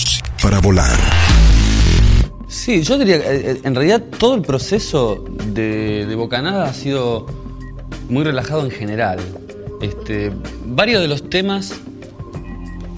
para 0.41 0.61
volar. 0.61 0.97
Sí, 2.47 2.83
yo 2.83 2.97
diría 2.97 3.21
que 3.21 3.51
eh, 3.51 3.61
en 3.65 3.75
realidad 3.75 4.01
todo 4.17 4.37
el 4.37 4.43
proceso 4.43 5.25
de, 5.47 6.07
de 6.07 6.15
Bocanada 6.15 6.67
ha 6.69 6.73
sido 6.73 7.27
muy 8.09 8.23
relajado 8.23 8.65
en 8.65 8.71
general. 8.71 9.19
Este, 9.83 10.31
varios 10.67 11.03
de 11.03 11.09
los 11.09 11.29
temas 11.29 11.75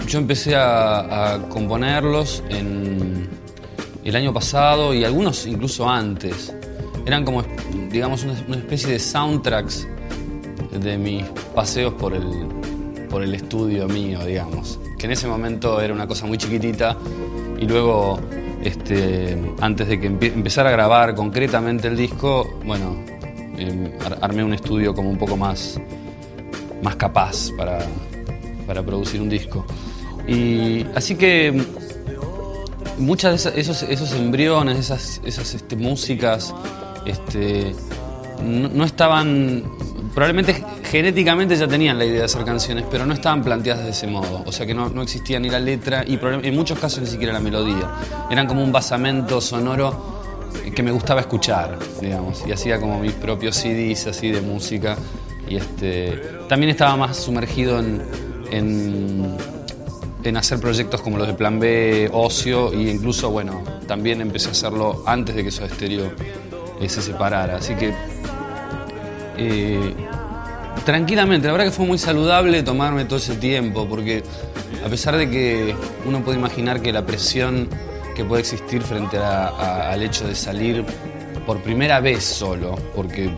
yo 0.07 0.19
empecé 0.19 0.57
a, 0.57 1.37
a 1.37 1.49
componerlos 1.49 2.43
en 2.51 3.27
el 4.05 4.15
año 4.15 4.35
pasado 4.35 4.93
y 4.93 5.05
algunos 5.05 5.47
incluso 5.47 5.89
antes. 5.89 6.55
Eran 7.07 7.25
como, 7.25 7.43
digamos, 7.91 8.25
una, 8.25 8.35
una 8.47 8.59
especie 8.59 8.91
de 8.91 8.99
soundtracks 8.99 9.89
de 10.79 10.99
mis 10.99 11.25
paseos 11.55 11.95
por 11.95 12.13
el, 12.13 12.47
por 13.09 13.23
el 13.23 13.35
estudio 13.35 13.89
mío, 13.89 14.23
digamos. 14.23 14.79
Que 14.99 15.07
en 15.07 15.13
ese 15.13 15.27
momento 15.27 15.81
era 15.81 15.93
una 15.93 16.07
cosa 16.07 16.27
muy 16.27 16.39
chiquitita 16.39 16.97
y 17.59 17.67
luego, 17.67 18.19
este, 18.63 19.37
antes 19.61 19.89
de 19.89 20.01
que 20.01 20.11
empie- 20.11 20.33
empezara 20.33 20.69
a 20.71 20.73
grabar 20.73 21.15
concretamente 21.15 21.89
el 21.89 21.97
disco, 21.97 22.59
bueno, 22.65 22.97
em, 23.59 23.93
ar- 24.05 24.19
armé 24.23 24.43
un 24.45 24.55
estudio 24.55 24.95
como 24.95 25.11
un 25.11 25.19
poco 25.19 25.37
más, 25.37 25.79
más 26.83 26.97
capaz 26.97 27.51
para, 27.57 27.79
para 28.67 28.83
producir 28.83 29.21
un 29.21 29.29
disco. 29.29 29.65
Y 30.27 30.85
así 30.95 31.15
que 31.15 31.63
muchas 32.99 33.31
de 33.33 33.37
esas- 33.37 33.55
esos, 33.79 33.83
esos 33.91 34.13
embriones, 34.13 34.79
esas, 34.79 35.21
esas 35.25 35.55
este, 35.55 35.77
músicas, 35.77 36.55
este, 37.05 37.75
no, 38.43 38.69
no 38.69 38.85
estaban, 38.85 39.63
probablemente 40.15 40.63
genéticamente 40.91 41.57
ya 41.57 41.67
tenían 41.67 41.99
la 41.99 42.05
idea 42.05 42.19
de 42.21 42.25
hacer 42.25 42.45
canciones, 42.45 42.85
pero 42.91 43.07
no 43.07 43.15
estaban 43.15 43.43
planteadas 43.43 43.85
de 43.85 43.91
ese 43.91 44.07
modo. 44.07 44.43
O 44.47 44.53
sea 44.53 44.67
que 44.67 44.75
no, 44.75 44.89
no 44.89 45.03
existía 45.03 45.39
ni 45.39 45.51
la 45.51 45.61
letra 45.61 46.05
y 46.07 46.19
en 46.23 46.55
muchos 46.55 46.79
casos 46.79 47.01
ni 47.01 47.07
siquiera 47.07 47.33
la 47.33 47.41
melodía. 47.41 47.91
Eran 48.31 48.47
como 48.47 48.63
un 48.63 48.73
basamento 48.73 49.41
sonoro 49.41 50.17
que 50.75 50.83
me 50.83 50.91
gustaba 50.91 51.21
escuchar, 51.21 51.79
digamos, 52.01 52.45
y 52.47 52.53
hacía 52.53 52.81
como 52.81 52.99
mis 52.99 53.13
propios 53.13 53.57
CDs 53.57 54.07
así 54.07 54.31
de 54.31 54.41
música. 54.41 54.97
Y 55.49 55.57
este, 55.57 56.21
también 56.49 56.71
estaba 56.71 56.97
más 56.97 57.17
sumergido 57.17 57.79
en, 57.79 58.03
en 58.51 59.37
en 60.29 60.37
hacer 60.37 60.59
proyectos 60.59 61.01
como 61.03 61.19
los 61.19 61.29
de 61.29 61.35
Plan 61.35 61.61
B, 61.61 62.11
Ocio, 62.13 62.73
e 62.73 62.91
incluso, 62.91 63.31
bueno, 63.31 63.63
también 63.87 64.21
empecé 64.21 64.49
a 64.49 64.53
hacerlo 64.53 65.05
antes 65.07 65.37
de 65.37 65.45
que 65.45 65.51
Soda 65.51 65.69
Stereo 65.69 66.13
eh, 66.81 66.89
se 66.89 67.01
separara. 67.01 67.57
Así 67.57 67.75
que, 67.75 67.95
eh, 69.37 69.95
tranquilamente, 70.85 71.47
la 71.47 71.53
verdad 71.53 71.67
que 71.67 71.73
fue 71.73 71.87
muy 71.87 71.99
saludable 71.99 72.63
tomarme 72.63 73.05
todo 73.05 73.19
ese 73.19 73.37
tiempo, 73.37 73.89
porque 73.89 74.23
a 74.85 74.89
pesar 74.89 75.17
de 75.17 75.29
que 75.31 75.75
uno 76.05 76.23
puede 76.23 76.39
imaginar 76.39 76.81
que 76.81 76.93
la 76.93 77.05
presión 77.05 77.69
que 78.15 78.25
puede 78.25 78.41
existir 78.41 78.83
frente 78.83 79.19
al 79.19 80.03
hecho 80.03 80.27
de 80.27 80.35
salir 80.35 80.85
por 81.45 81.61
primera 81.61 82.01
vez 82.01 82.25
solo, 82.25 82.77
porque 82.95 83.31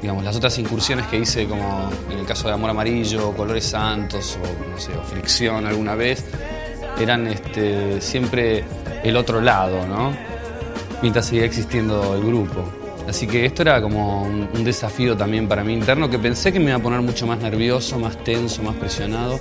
digamos, 0.00 0.22
las 0.22 0.36
otras 0.36 0.58
incursiones 0.58 1.06
que 1.06 1.18
hice, 1.18 1.46
como 1.46 1.90
en 2.10 2.18
el 2.18 2.26
caso 2.26 2.46
de 2.46 2.54
Amor 2.54 2.70
Amarillo, 2.70 3.32
Colores 3.32 3.64
Santos 3.64 4.38
o, 4.42 4.70
no 4.70 4.78
sé, 4.78 4.92
Fricción 5.10 5.66
alguna 5.66 5.94
vez, 5.94 6.26
eran 7.00 7.26
este, 7.26 8.00
siempre 8.00 8.64
el 9.02 9.16
otro 9.16 9.40
lado, 9.40 9.86
¿no? 9.86 10.14
Mientras 11.00 11.26
seguía 11.26 11.46
existiendo 11.46 12.14
el 12.14 12.22
grupo. 12.22 12.83
Así 13.08 13.26
que 13.26 13.44
esto 13.44 13.62
era 13.62 13.82
como 13.82 14.22
un, 14.22 14.64
desafío 14.64 15.16
también 15.16 15.46
para 15.46 15.62
mí 15.62 15.74
interno, 15.74 16.08
que 16.08 16.18
pensé 16.18 16.52
que 16.52 16.58
me 16.58 16.66
iba 16.66 16.76
a 16.76 16.82
poner 16.82 17.02
mucho 17.02 17.26
más 17.26 17.38
nervioso, 17.38 17.98
más 17.98 18.16
tenso, 18.24 18.62
más 18.62 18.74
presionado. 18.76 19.38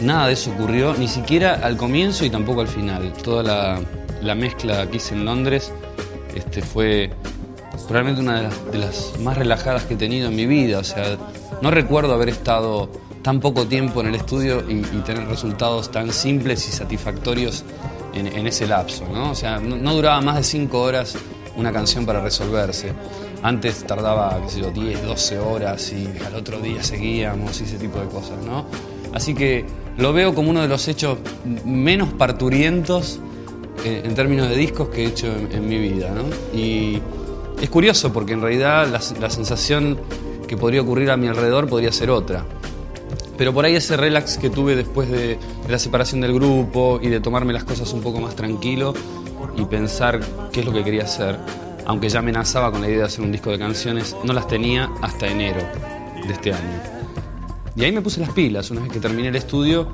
Nada 0.00 0.28
de 0.28 0.34
eso 0.34 0.50
ocurrió, 0.52 0.94
ni 0.94 1.08
siquiera 1.08 1.60
al 1.62 1.76
comienzo 1.76 2.24
y 2.24 2.30
tampoco 2.30 2.60
al 2.60 2.68
final. 2.68 3.12
Toda 3.22 3.42
la, 3.42 3.80
la 4.22 4.34
mezcla 4.34 4.88
que 4.88 4.98
hice 4.98 5.14
en 5.14 5.24
Londres 5.24 5.72
este, 6.34 6.62
fue 6.62 7.10
probablemente 7.88 8.20
una 8.20 8.50
de 8.70 8.78
las, 8.78 9.18
más 9.18 9.36
relajadas 9.36 9.84
que 9.84 9.94
he 9.94 9.96
tenido 9.96 10.28
en 10.28 10.36
mi 10.36 10.46
vida. 10.46 10.78
O 10.78 10.84
sea, 10.84 11.16
no 11.60 11.70
recuerdo 11.70 12.14
haber 12.14 12.28
estado 12.28 12.90
tan 13.22 13.40
poco 13.40 13.66
tiempo 13.66 14.00
en 14.00 14.08
el 14.08 14.14
estudio 14.14 14.64
y, 14.68 14.82
tener 15.02 15.26
resultados 15.26 15.90
tan 15.90 16.12
simples 16.12 16.66
y 16.68 16.72
satisfactorios 16.72 17.64
en, 18.14 18.46
ese 18.46 18.66
lapso. 18.66 19.04
O 19.12 19.34
sea, 19.34 19.58
no 19.58 19.94
duraba 19.94 20.20
más 20.20 20.36
de 20.36 20.44
cinco 20.44 20.80
horas 20.82 21.16
una 21.56 21.72
canción 21.72 22.06
para 22.06 22.20
resolverse. 22.20 22.92
Antes 23.42 23.84
tardaba, 23.84 24.40
qué 24.42 24.50
sé 24.50 24.60
yo, 24.60 24.70
10, 24.70 25.04
12 25.04 25.38
horas 25.38 25.92
y 25.92 26.08
al 26.24 26.34
otro 26.34 26.60
día 26.60 26.82
seguíamos 26.82 27.60
y 27.60 27.64
ese 27.64 27.78
tipo 27.78 27.98
de 27.98 28.06
cosas, 28.06 28.38
¿no? 28.44 28.66
Así 29.12 29.34
que 29.34 29.64
lo 29.96 30.12
veo 30.12 30.34
como 30.34 30.50
uno 30.50 30.62
de 30.62 30.68
los 30.68 30.86
hechos 30.88 31.18
menos 31.64 32.12
parturientos 32.12 33.18
eh, 33.84 34.02
en 34.04 34.14
términos 34.14 34.48
de 34.48 34.56
discos 34.56 34.88
que 34.88 35.04
he 35.04 35.06
hecho 35.06 35.26
en, 35.26 35.68
mi 35.68 35.78
vida. 35.78 36.10
Y 36.54 37.00
es 37.60 37.70
curioso 37.70 38.12
porque 38.12 38.34
en 38.34 38.42
realidad 38.42 38.88
la, 38.88 39.30
sensación 39.30 39.98
que 40.46 40.56
podría 40.56 40.82
ocurrir 40.82 41.10
a 41.10 41.16
mi 41.16 41.28
alrededor 41.28 41.68
podría 41.68 41.92
ser 41.92 42.10
otra. 42.10 42.44
Pero 43.36 43.54
por 43.54 43.64
ahí 43.64 43.74
ese 43.74 43.96
relax 43.96 44.36
que 44.36 44.50
tuve 44.50 44.76
después 44.76 45.10
de, 45.10 45.38
de 45.38 45.68
la 45.68 45.78
separación 45.78 46.20
del 46.20 46.34
grupo 46.34 47.00
y 47.02 47.08
de 47.08 47.20
tomarme 47.20 47.54
las 47.54 47.64
cosas 47.64 47.90
un 47.94 48.02
poco 48.02 48.20
más 48.20 48.36
tranquilo 48.36 48.92
y 49.56 49.64
pensar 49.64 50.20
qué 50.52 50.60
es 50.60 50.66
lo 50.66 50.72
que 50.72 50.84
quería 50.84 51.04
hacer, 51.04 51.36
aunque 51.86 52.08
ya 52.08 52.18
amenazaba 52.20 52.70
con 52.70 52.80
la 52.82 52.88
idea 52.88 52.98
de 53.00 53.04
hacer 53.04 53.22
un 53.24 53.32
disco 53.32 53.50
de 53.50 53.58
canciones, 53.58 54.16
no 54.24 54.32
las 54.32 54.46
tenía 54.46 54.90
hasta 55.02 55.26
enero 55.26 55.60
de 56.26 56.32
este 56.32 56.52
año. 56.52 56.80
Y 57.76 57.84
ahí 57.84 57.92
me 57.92 58.00
puse 58.02 58.20
las 58.20 58.30
pilas 58.30 58.70
una 58.70 58.82
vez 58.82 58.92
que 58.92 59.00
terminé 59.00 59.28
el 59.28 59.36
estudio 59.36 59.88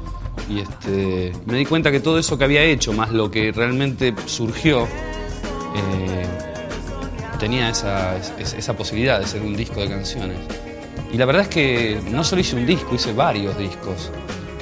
y 0.48 0.60
este, 0.60 1.32
me 1.46 1.58
di 1.58 1.64
cuenta 1.66 1.90
que 1.90 2.00
todo 2.00 2.18
eso 2.18 2.36
que 2.38 2.44
había 2.44 2.62
hecho, 2.62 2.92
más 2.92 3.10
lo 3.12 3.30
que 3.30 3.52
realmente 3.52 4.14
surgió, 4.26 4.84
eh, 4.84 6.26
tenía 7.38 7.68
esa, 7.68 8.16
es- 8.16 8.54
esa 8.54 8.76
posibilidad 8.76 9.20
de 9.20 9.26
ser 9.26 9.42
un 9.42 9.56
disco 9.56 9.80
de 9.80 9.88
canciones. 9.88 10.38
Y 11.12 11.18
la 11.18 11.24
verdad 11.26 11.42
es 11.42 11.48
que 11.48 12.00
no 12.10 12.24
solo 12.24 12.40
hice 12.40 12.56
un 12.56 12.66
disco, 12.66 12.94
hice 12.94 13.12
varios 13.12 13.56
discos. 13.58 14.10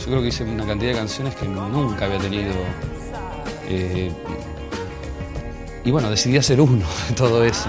Yo 0.00 0.06
creo 0.06 0.20
que 0.22 0.28
hice 0.28 0.44
una 0.44 0.66
cantidad 0.66 0.92
de 0.92 0.98
canciones 0.98 1.34
que 1.34 1.46
nunca 1.48 2.04
había 2.04 2.18
tenido. 2.18 2.52
eh, 3.68 4.12
y 5.84 5.90
bueno, 5.90 6.10
decidí 6.10 6.36
hacer 6.38 6.60
uno 6.60 6.86
de 7.08 7.14
todo 7.14 7.44
eso. 7.44 7.68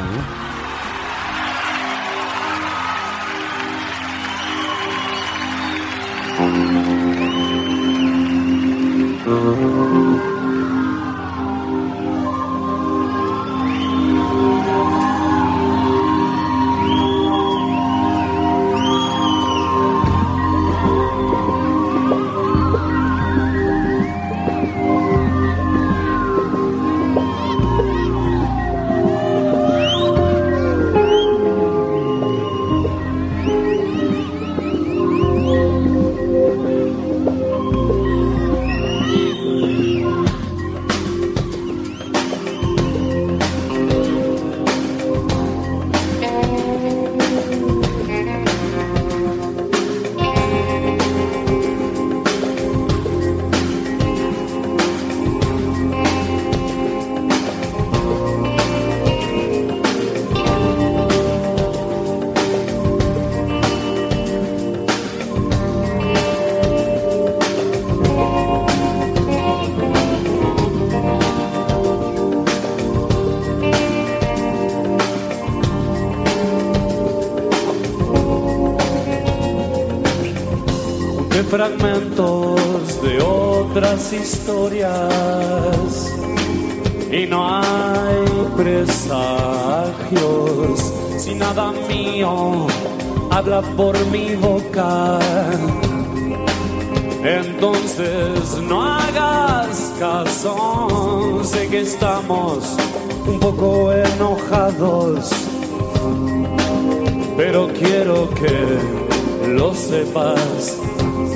Fragmentos 81.65 83.01
de 83.01 83.19
otras 83.21 84.13
historias. 84.13 85.11
Y 87.11 87.25
no 87.27 87.59
hay 87.59 88.25
presagios. 88.55 88.93
Si 91.17 91.33
nada 91.33 91.71
mío 91.87 92.67
habla 93.31 93.61
por 93.77 93.97
mi 94.07 94.35
boca 94.35 95.17
Entonces 97.23 98.61
no 98.61 98.83
hagas 98.83 99.93
caso, 99.99 101.41
sé 101.43 101.67
que 101.67 101.81
estamos 101.81 102.75
un 103.25 103.39
poco 103.39 103.91
enojados, 103.91 105.31
pero 107.35 107.67
quiero 107.73 108.29
que 108.29 108.77
lo 109.47 109.73
sepas. 109.73 110.84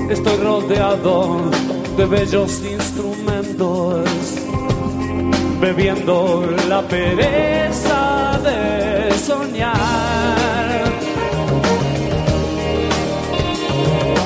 Estoy 0.09 0.37
rodeado 0.37 1.51
de 1.95 2.05
bellos 2.05 2.63
instrumentos, 2.63 4.09
bebiendo 5.61 6.49
la 6.67 6.81
pereza 6.81 8.39
de 8.43 9.11
soñar. 9.17 9.75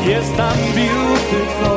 Y 0.05 0.11
es 0.11 0.37
tan 0.37 0.57
beautiful 0.73 1.72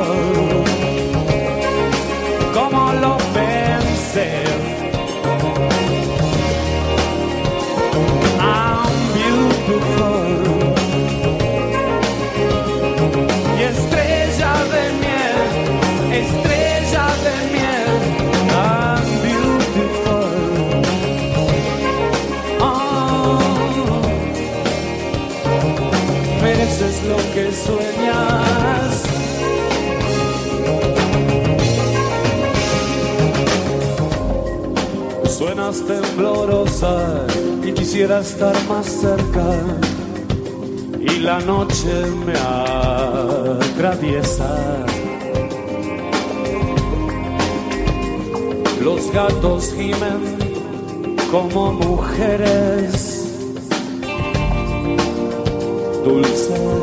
Suenas 35.39 35.85
temblorosa 35.87 37.27
y 37.63 37.73
quisiera 37.73 38.21
estar 38.21 38.55
más 38.69 38.87
cerca. 38.87 39.61
Y 40.99 41.19
la 41.19 41.41
noche 41.41 42.07
me 42.25 42.33
atraviesa. 43.59 44.49
Los 48.83 49.13
gatos 49.13 49.75
gimen 49.75 50.39
como 51.31 51.75
mujeres 51.75 53.27
dulces. 56.03 56.76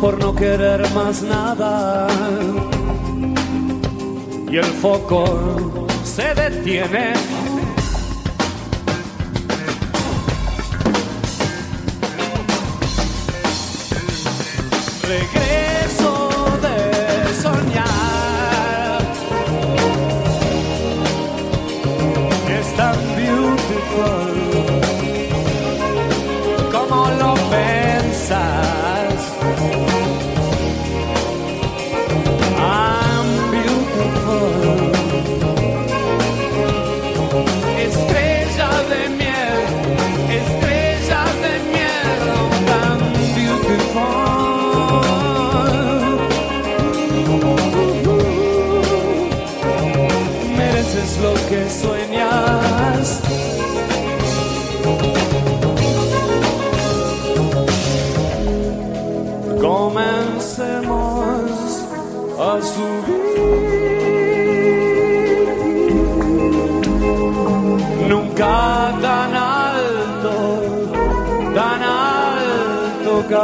Por 0.00 0.18
no 0.18 0.34
querer 0.34 0.88
más 0.94 1.22
nada. 1.22 2.06
Y 4.50 4.56
el 4.56 4.64
foco 4.64 5.86
se 6.04 6.34
detiene. 6.34 7.14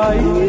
light. 0.05 0.44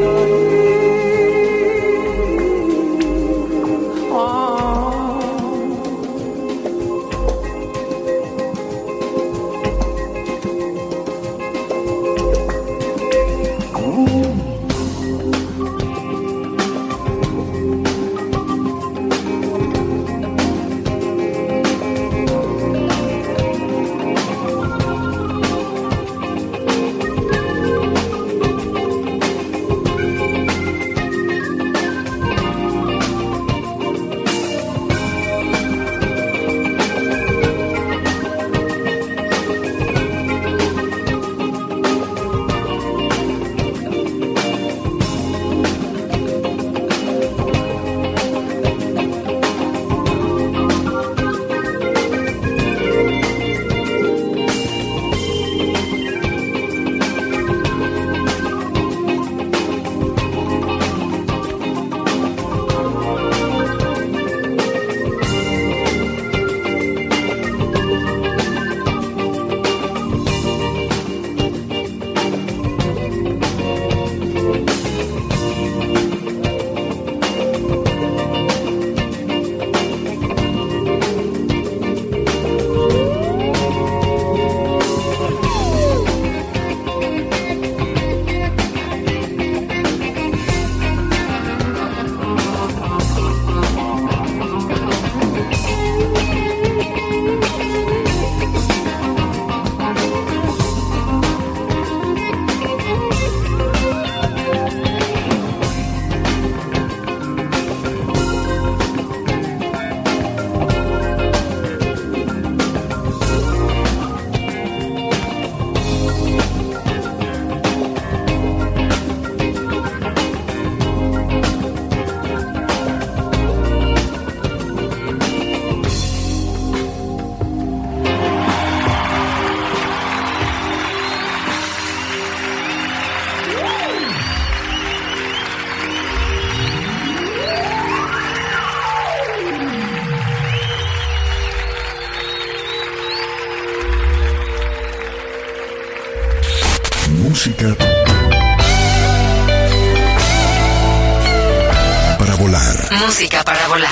Música 153.05 153.43
para 153.43 153.67
volar. 153.67 153.91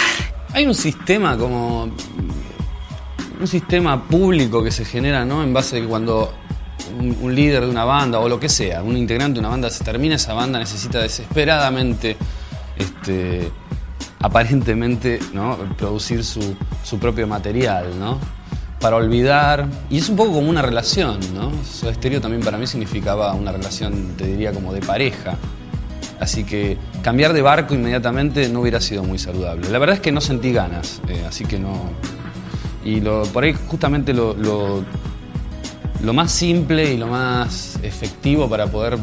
Hay 0.54 0.66
un 0.66 0.74
sistema 0.74 1.38
como. 1.38 1.84
Un 3.40 3.48
sistema 3.48 4.04
público 4.08 4.64
que 4.64 4.72
se 4.72 4.86
genera, 4.86 5.24
¿no? 5.24 5.44
En 5.44 5.54
base 5.54 5.78
a 5.78 5.82
que 5.82 5.86
cuando 5.86 6.34
un, 6.98 7.36
líder 7.36 7.66
de 7.66 7.70
una 7.70 7.86
banda 7.86 8.20
o 8.20 8.28
lo 8.28 8.40
que 8.40 8.50
sea, 8.50 8.82
un 8.82 8.98
integrante 8.98 9.36
de 9.36 9.40
una 9.42 9.50
banda 9.50 9.70
se 9.70 9.84
termina 9.84 10.16
esa 10.16 10.34
banda, 10.34 10.58
necesita 10.58 11.00
desesperadamente, 11.00 12.18
este, 12.76 13.52
aparentemente, 14.20 15.20
¿no? 15.32 15.58
Producir 15.78 16.24
su, 16.24 16.56
su 16.84 16.98
propio 16.98 17.28
material, 17.28 18.00
¿no? 18.00 18.20
Para 18.80 18.96
olvidar. 18.96 19.68
Y 19.92 20.00
es 20.00 20.10
un 20.10 20.16
poco 20.16 20.34
como 20.34 20.50
una 20.50 20.64
relación, 20.64 21.20
¿no? 21.36 21.52
Soda 21.64 21.92
Estéreo 21.92 22.20
también 22.20 22.42
para 22.42 22.58
mí 22.58 22.66
significaba 22.66 23.32
una 23.34 23.52
relación, 23.52 24.16
te 24.18 24.26
diría, 24.26 24.52
como 24.52 24.74
de 24.74 24.82
pareja. 24.82 25.38
Así 26.20 26.44
que 26.44 26.80
cambiar 27.04 27.34
de 27.34 27.42
barco 27.42 27.76
inmediatamente 27.76 28.50
no 28.50 28.62
hubiera 28.62 28.80
sido 28.80 29.04
muy 29.04 29.20
saludable. 29.20 29.70
La 29.70 29.78
verdad 29.78 29.98
es 29.98 30.02
que 30.02 30.12
no 30.12 30.22
sentí 30.22 30.52
ganas, 30.52 31.02
eh, 31.10 31.24
así 31.28 31.46
que 31.46 31.60
no. 31.60 31.92
Y 32.84 33.02
lo, 33.02 33.24
por 33.24 33.44
ahí 33.44 33.54
justamente 33.68 34.14
lo, 34.14 34.34
lo, 34.34 36.14
más 36.14 36.32
simple 36.32 36.94
y 36.94 36.98
lo 36.98 37.08
más 37.08 37.78
efectivo 37.84 38.50
para 38.50 38.68
poder 38.68 38.98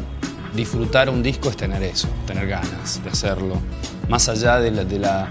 disfrutar 0.55 1.09
un 1.09 1.23
disco 1.23 1.49
es 1.49 1.57
tener 1.57 1.81
eso, 1.83 2.07
tener 2.25 2.47
ganas 2.47 3.01
de 3.03 3.09
hacerlo. 3.09 3.55
Más 4.09 4.27
allá 4.29 4.59
de 4.59 4.71
la, 4.71 4.83
de 4.83 4.99
la, 4.99 5.29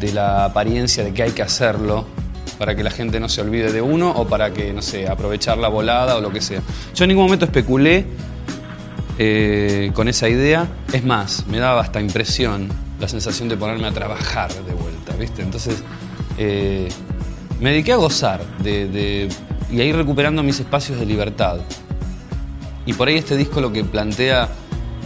de 0.00 0.12
la 0.12 0.46
apariencia 0.46 1.04
de 1.04 1.12
que 1.12 1.22
hay 1.22 1.30
que 1.32 1.42
hacerlo 1.42 2.06
para 2.58 2.74
que 2.74 2.82
la 2.82 2.90
gente 2.90 3.20
no 3.20 3.28
se 3.28 3.40
olvide 3.40 3.72
de 3.72 3.82
uno 3.82 4.10
o 4.10 4.26
para 4.26 4.52
que, 4.52 4.72
no 4.72 4.80
sé, 4.82 5.06
aprovechar 5.08 5.58
la 5.58 5.68
volada 5.68 6.16
o 6.16 6.20
lo 6.20 6.30
que 6.30 6.40
sea. 6.40 6.60
Yo 6.94 7.04
en 7.04 7.08
ningún 7.08 7.24
momento 7.24 7.44
especulé 7.44 8.06
eh, 9.18 9.90
con 9.94 10.08
esa 10.08 10.28
idea. 10.28 10.66
Es 10.94 11.04
más, 11.04 11.44
me 11.48 11.58
daba 11.58 11.80
hasta 11.80 12.00
impresión 12.00 12.68
la 13.00 13.08
sensación 13.08 13.48
de 13.48 13.56
ponerme 13.56 13.88
a 13.88 13.92
trabajar 13.92 14.52
de 14.54 14.72
vuelta, 14.74 15.14
¿viste? 15.18 15.42
Entonces, 15.42 15.82
eh, 16.38 16.88
me 17.60 17.70
dediqué 17.70 17.92
a 17.92 17.96
gozar 17.96 18.44
de, 18.62 19.28
y 19.72 19.80
a 19.80 19.84
ir 19.84 19.96
recuperando 19.96 20.42
mis 20.44 20.60
espacios 20.60 21.00
de 21.00 21.04
libertad. 21.06 21.56
Y 22.86 22.92
por 22.92 23.08
ahí 23.08 23.16
este 23.16 23.36
disco 23.36 23.60
lo 23.60 23.72
que 23.72 23.82
plantea, 23.82 24.48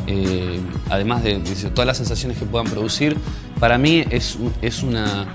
eh, 0.07 0.61
además 0.91 1.23
de, 1.23 1.39
de 1.39 1.55
todas 1.71 1.87
las 1.87 1.97
sensaciones 1.97 2.37
que 2.37 2.45
puedan 2.45 2.67
producir, 2.67 3.17
para 3.59 3.79
mí 3.79 4.05
es, 4.11 4.37
un- 4.37 4.53
es 4.61 4.83
una 4.83 5.27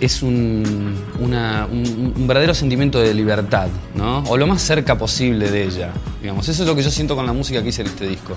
es 0.00 0.22
un, 0.22 0.94
una- 1.20 1.66
un- 1.70 2.12
un 2.14 2.26
verdadero 2.26 2.52
sentimiento 2.54 2.98
de 3.00 3.14
libertad, 3.14 3.68
¿no? 3.94 4.18
O 4.28 4.36
lo 4.36 4.46
más 4.46 4.60
cerca 4.60 4.98
posible 4.98 5.50
de 5.50 5.64
ella, 5.64 5.90
digamos. 6.20 6.46
Eso 6.48 6.64
es 6.64 6.68
lo 6.68 6.74
que 6.76 6.82
yo 6.82 6.90
siento 6.90 7.16
con 7.16 7.24
la 7.24 7.32
música 7.32 7.62
que 7.62 7.70
hice 7.70 7.80
en 7.82 7.88
este 7.88 8.06
disco. 8.06 8.34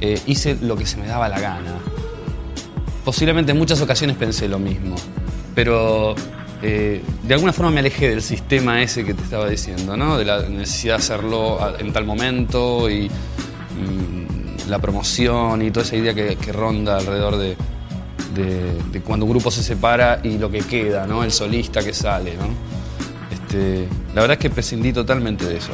Eh, 0.00 0.20
hice 0.26 0.56
lo 0.60 0.76
que 0.76 0.84
se 0.86 0.96
me 0.98 1.06
daba 1.06 1.28
la 1.28 1.40
gana. 1.40 1.72
Posiblemente 3.04 3.52
en 3.52 3.58
muchas 3.58 3.80
ocasiones 3.80 4.16
pensé 4.16 4.48
lo 4.48 4.58
mismo, 4.58 4.96
pero 5.54 6.14
eh, 6.60 7.02
de 7.22 7.34
alguna 7.34 7.52
forma 7.52 7.70
me 7.70 7.78
alejé 7.80 8.08
del 8.10 8.20
sistema 8.22 8.82
ese 8.82 9.04
que 9.04 9.14
te 9.14 9.22
estaba 9.22 9.48
diciendo, 9.48 9.96
¿no? 9.96 10.18
De 10.18 10.24
la 10.24 10.42
necesidad 10.48 10.94
de 10.96 11.02
hacerlo 11.02 11.58
en 11.78 11.92
tal 11.92 12.04
momento 12.04 12.90
y, 12.90 13.04
y 13.06 14.68
la 14.68 14.80
promoción 14.80 15.62
y 15.62 15.70
toda 15.70 15.86
esa 15.86 15.96
idea 15.96 16.14
que, 16.14 16.34
que 16.36 16.52
ronda 16.52 16.96
alrededor 16.98 17.36
de, 17.36 17.56
de- 18.34 18.82
de 18.90 19.00
cuando 19.02 19.24
un 19.24 19.30
grupo 19.30 19.50
se 19.52 19.62
separa 19.62 20.18
y 20.24 20.36
lo 20.38 20.50
que 20.50 20.58
queda, 20.58 21.06
¿no? 21.06 21.22
El 21.22 21.30
solista 21.30 21.82
que 21.84 21.94
sale, 21.94 22.34
¿no? 22.34 22.48
Este, 23.32 23.86
la 24.14 24.22
verdad 24.22 24.32
es 24.32 24.38
que 24.40 24.50
prescindí 24.50 24.92
totalmente 24.92 25.44
de 25.44 25.58
eso. 25.58 25.70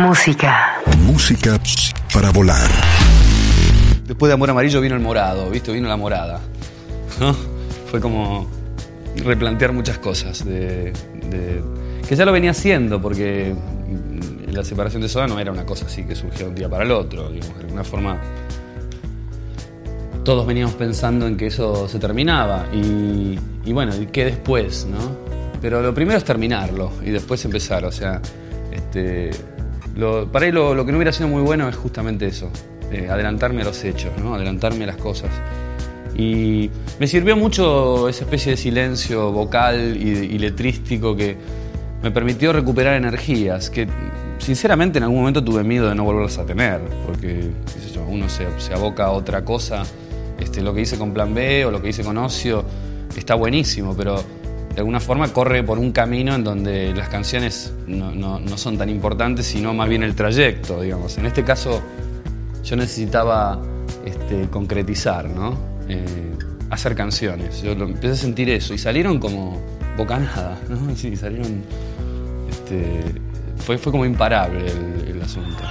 Música. 0.00 0.82
Música 1.06 1.58
para 2.12 2.30
volar. 2.30 2.68
Después 4.06 4.28
de 4.28 4.34
Amor 4.34 4.50
Amarillo 4.50 4.82
vino 4.82 4.94
el 4.94 5.00
morado, 5.00 5.48
¿viste? 5.48 5.72
Vino 5.72 5.88
la 5.88 5.96
morada. 5.96 6.38
¿no? 7.18 7.34
Fue 7.90 7.98
como 7.98 8.46
replantear 9.24 9.72
muchas 9.72 9.96
cosas. 9.96 10.44
De, 10.44 10.92
de- 11.30 11.62
que 12.06 12.14
ya 12.14 12.26
lo 12.26 12.32
venía 12.32 12.50
haciendo, 12.50 13.00
porque 13.00 13.54
la 14.52 14.62
separación 14.64 15.00
de 15.00 15.08
Soda 15.08 15.26
no 15.28 15.40
era 15.40 15.50
una 15.50 15.64
cosa 15.64 15.86
así 15.86 16.04
que 16.04 16.14
surgió 16.14 16.44
de 16.44 16.48
un 16.50 16.54
día 16.56 16.68
para 16.68 16.84
el 16.84 16.90
otro. 16.90 17.30
Digamos, 17.30 17.56
de 17.56 17.64
alguna 17.64 17.82
forma, 17.84 18.20
todos 20.24 20.46
veníamos 20.46 20.74
pensando 20.74 21.26
en 21.26 21.38
que 21.38 21.46
eso 21.46 21.88
se 21.88 21.98
terminaba. 21.98 22.66
Y, 22.70 23.38
y 23.64 23.72
bueno, 23.72 23.96
¿y 23.96 24.04
qué 24.08 24.26
después, 24.26 24.86
no? 24.90 24.98
Pero 25.62 25.80
lo 25.80 25.94
primero 25.94 26.18
es 26.18 26.24
terminarlo 26.24 26.92
y 27.02 27.10
después 27.12 27.42
empezar. 27.46 27.86
O 27.86 27.90
sea, 27.90 28.20
este, 28.70 29.30
para 30.30 30.46
ahí 30.46 30.52
lo, 30.52 30.84
que 30.84 30.92
no 30.92 30.98
hubiera 30.98 31.12
sido 31.12 31.28
muy 31.28 31.42
bueno 31.42 31.68
es 31.68 31.76
justamente 31.76 32.26
eso, 32.26 32.50
eh, 32.90 33.08
adelantarme 33.10 33.62
a 33.62 33.64
los 33.64 33.82
hechos, 33.84 34.12
¿no? 34.18 34.34
adelantarme 34.34 34.84
a 34.84 34.88
las 34.88 34.96
cosas. 34.96 35.30
Y 36.16 36.70
me 36.98 37.06
sirvió 37.06 37.36
mucho 37.36 38.08
esa 38.08 38.24
especie 38.24 38.52
de 38.52 38.56
silencio 38.56 39.32
vocal 39.32 39.96
y, 39.96 40.38
letrístico 40.38 41.14
que 41.14 41.36
me 42.02 42.10
permitió 42.10 42.52
recuperar 42.52 42.96
energías, 42.96 43.68
que 43.68 43.86
sinceramente 44.38 44.98
en 44.98 45.04
algún 45.04 45.18
momento 45.18 45.44
tuve 45.44 45.62
miedo 45.62 45.88
de 45.88 45.94
no 45.94 46.04
volverlas 46.04 46.38
a 46.38 46.46
tener, 46.46 46.80
porque 47.04 47.50
uno 48.08 48.28
se, 48.28 48.46
se 48.58 48.72
aboca 48.72 49.06
a 49.06 49.10
otra 49.10 49.44
cosa, 49.44 49.82
este, 50.38 50.62
lo 50.62 50.74
que 50.74 50.82
hice 50.82 50.96
con 50.96 51.12
Plan 51.12 51.34
B 51.34 51.66
o 51.66 51.70
lo 51.70 51.82
que 51.82 51.90
hice 51.90 52.02
con 52.02 52.16
Ocio 52.18 52.64
está 53.16 53.34
buenísimo, 53.34 53.94
pero 53.96 54.22
de 54.76 54.80
alguna 54.80 55.00
forma 55.00 55.32
corre 55.32 55.64
por 55.64 55.78
un 55.78 55.90
camino 55.90 56.34
en 56.34 56.44
donde 56.44 56.94
las 56.94 57.08
canciones 57.08 57.72
no, 57.88 58.12
no- 58.12 58.38
no 58.38 58.56
son 58.58 58.76
tan 58.78 58.88
importantes, 58.90 59.46
sino 59.46 59.72
más 59.74 59.88
bien 59.88 60.02
el 60.04 60.14
trayecto, 60.14 60.80
digamos. 60.82 61.16
En 61.18 61.26
este 61.26 61.42
caso 61.42 61.82
yo 62.62 62.76
necesitaba 62.76 63.58
este, 64.04 64.48
concretizar, 64.50 65.28
¿no? 65.30 65.56
Eh, 65.88 66.04
hacer 66.70 66.94
canciones. 66.94 67.62
Yo 67.62 67.72
empecé 67.72 68.12
a 68.12 68.16
sentir 68.16 68.50
eso 68.50 68.74
y 68.74 68.78
salieron 68.78 69.18
como 69.18 69.60
bocanada, 69.96 70.58
¿no? 70.68 70.94
Sí, 70.94 71.16
salieron. 71.16 71.62
Este, 72.50 73.00
fue, 73.56 73.78
fue 73.78 73.90
como 73.90 74.04
imparable 74.04 74.66
el 75.08 75.22
asunto. 75.22 75.62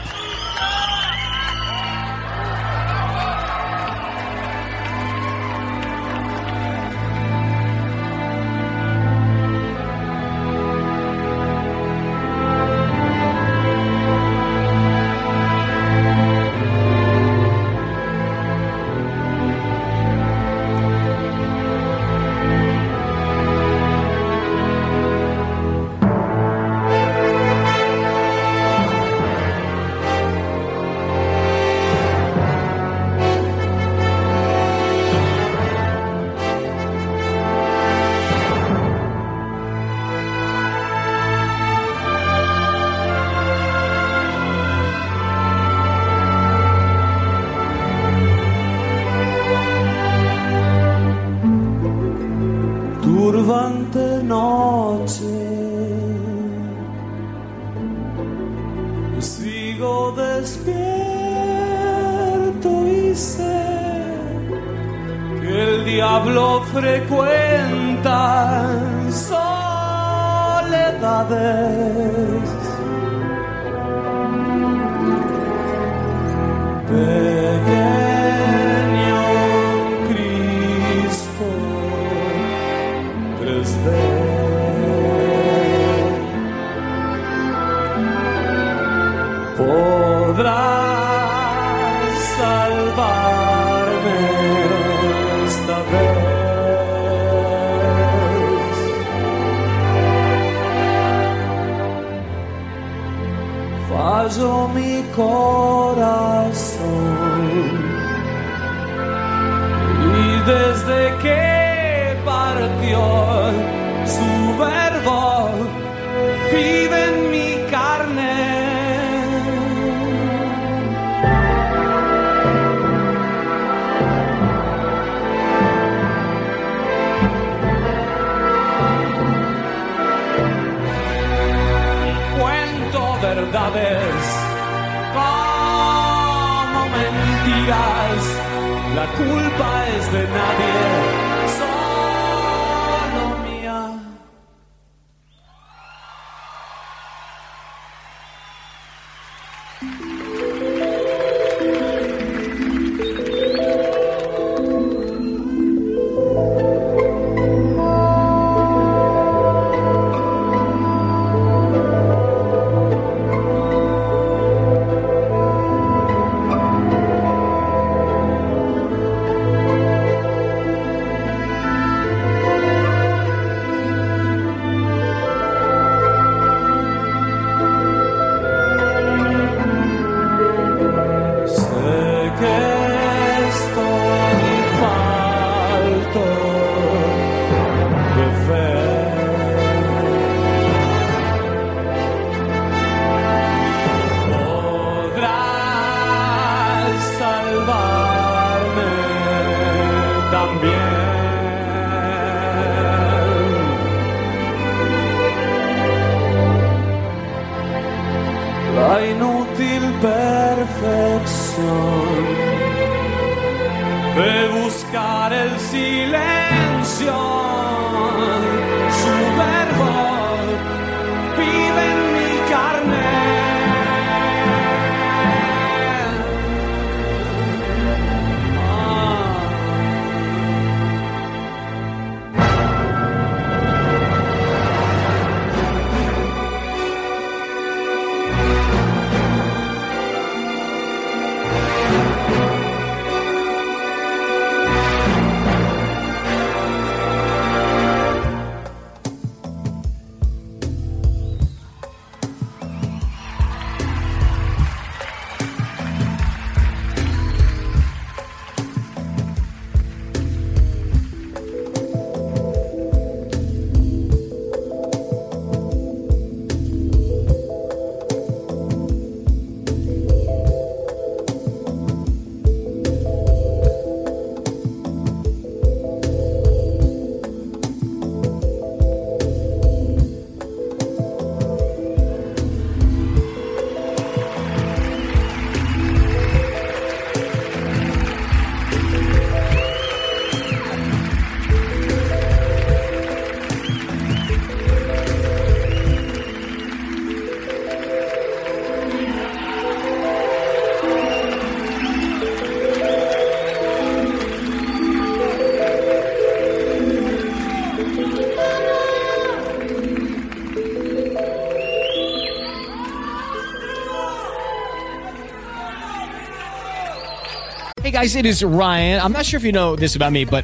Guys, 317.95 318.17
it 318.17 318.25
is 318.25 318.43
Ryan. 318.43 318.99
I'm 318.99 319.13
not 319.13 319.25
sure 319.25 319.37
if 319.37 319.45
you 319.45 319.53
know 319.53 319.77
this 319.77 319.95
about 319.95 320.11
me, 320.11 320.25
but 320.25 320.43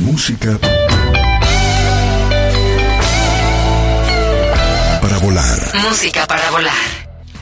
Música 0.00 0.58
para 5.00 5.18
volar. 5.18 5.58
Música 5.82 6.26
para 6.26 6.50
volar. 6.50 6.72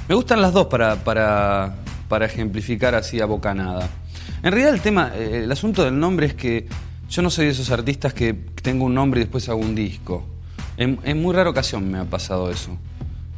Me 0.08 0.14
gustan 0.14 0.42
las 0.42 0.52
dos 0.52 0.66
para, 0.66 0.96
para, 0.96 1.76
para 2.08 2.26
ejemplificar 2.26 2.94
así 2.94 3.20
a 3.20 3.26
bocanada. 3.26 3.88
En 4.42 4.50
realidad 4.52 4.74
el 4.74 4.80
tema, 4.80 5.12
eh, 5.14 5.42
el 5.44 5.52
asunto 5.52 5.84
del 5.84 5.98
nombre 5.98 6.26
es 6.26 6.34
que 6.34 6.66
yo 7.08 7.22
no 7.22 7.30
soy 7.30 7.46
de 7.46 7.52
esos 7.52 7.70
artistas 7.70 8.14
que 8.14 8.32
tengo 8.32 8.86
un 8.86 8.94
nombre 8.94 9.20
y 9.20 9.24
después 9.24 9.48
hago 9.48 9.60
un 9.60 9.74
disco. 9.74 10.26
En, 10.76 10.98
en 11.04 11.22
muy 11.22 11.34
rara 11.34 11.50
ocasión 11.50 11.88
me 11.88 11.98
ha 11.98 12.04
pasado 12.04 12.50
eso. 12.50 12.76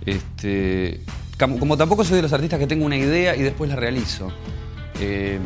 Este, 0.06 1.02
como, 1.38 1.58
como 1.58 1.76
tampoco 1.76 2.04
soy 2.04 2.16
de 2.16 2.22
los 2.22 2.32
artistas 2.32 2.58
que 2.58 2.66
tengo 2.66 2.86
una 2.86 2.96
idea 2.96 3.36
y 3.36 3.42
después 3.42 3.68
la 3.68 3.76
realizo. 3.76 4.32
Eh, 5.00 5.38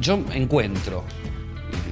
yo 0.00 0.18
encuentro, 0.32 1.04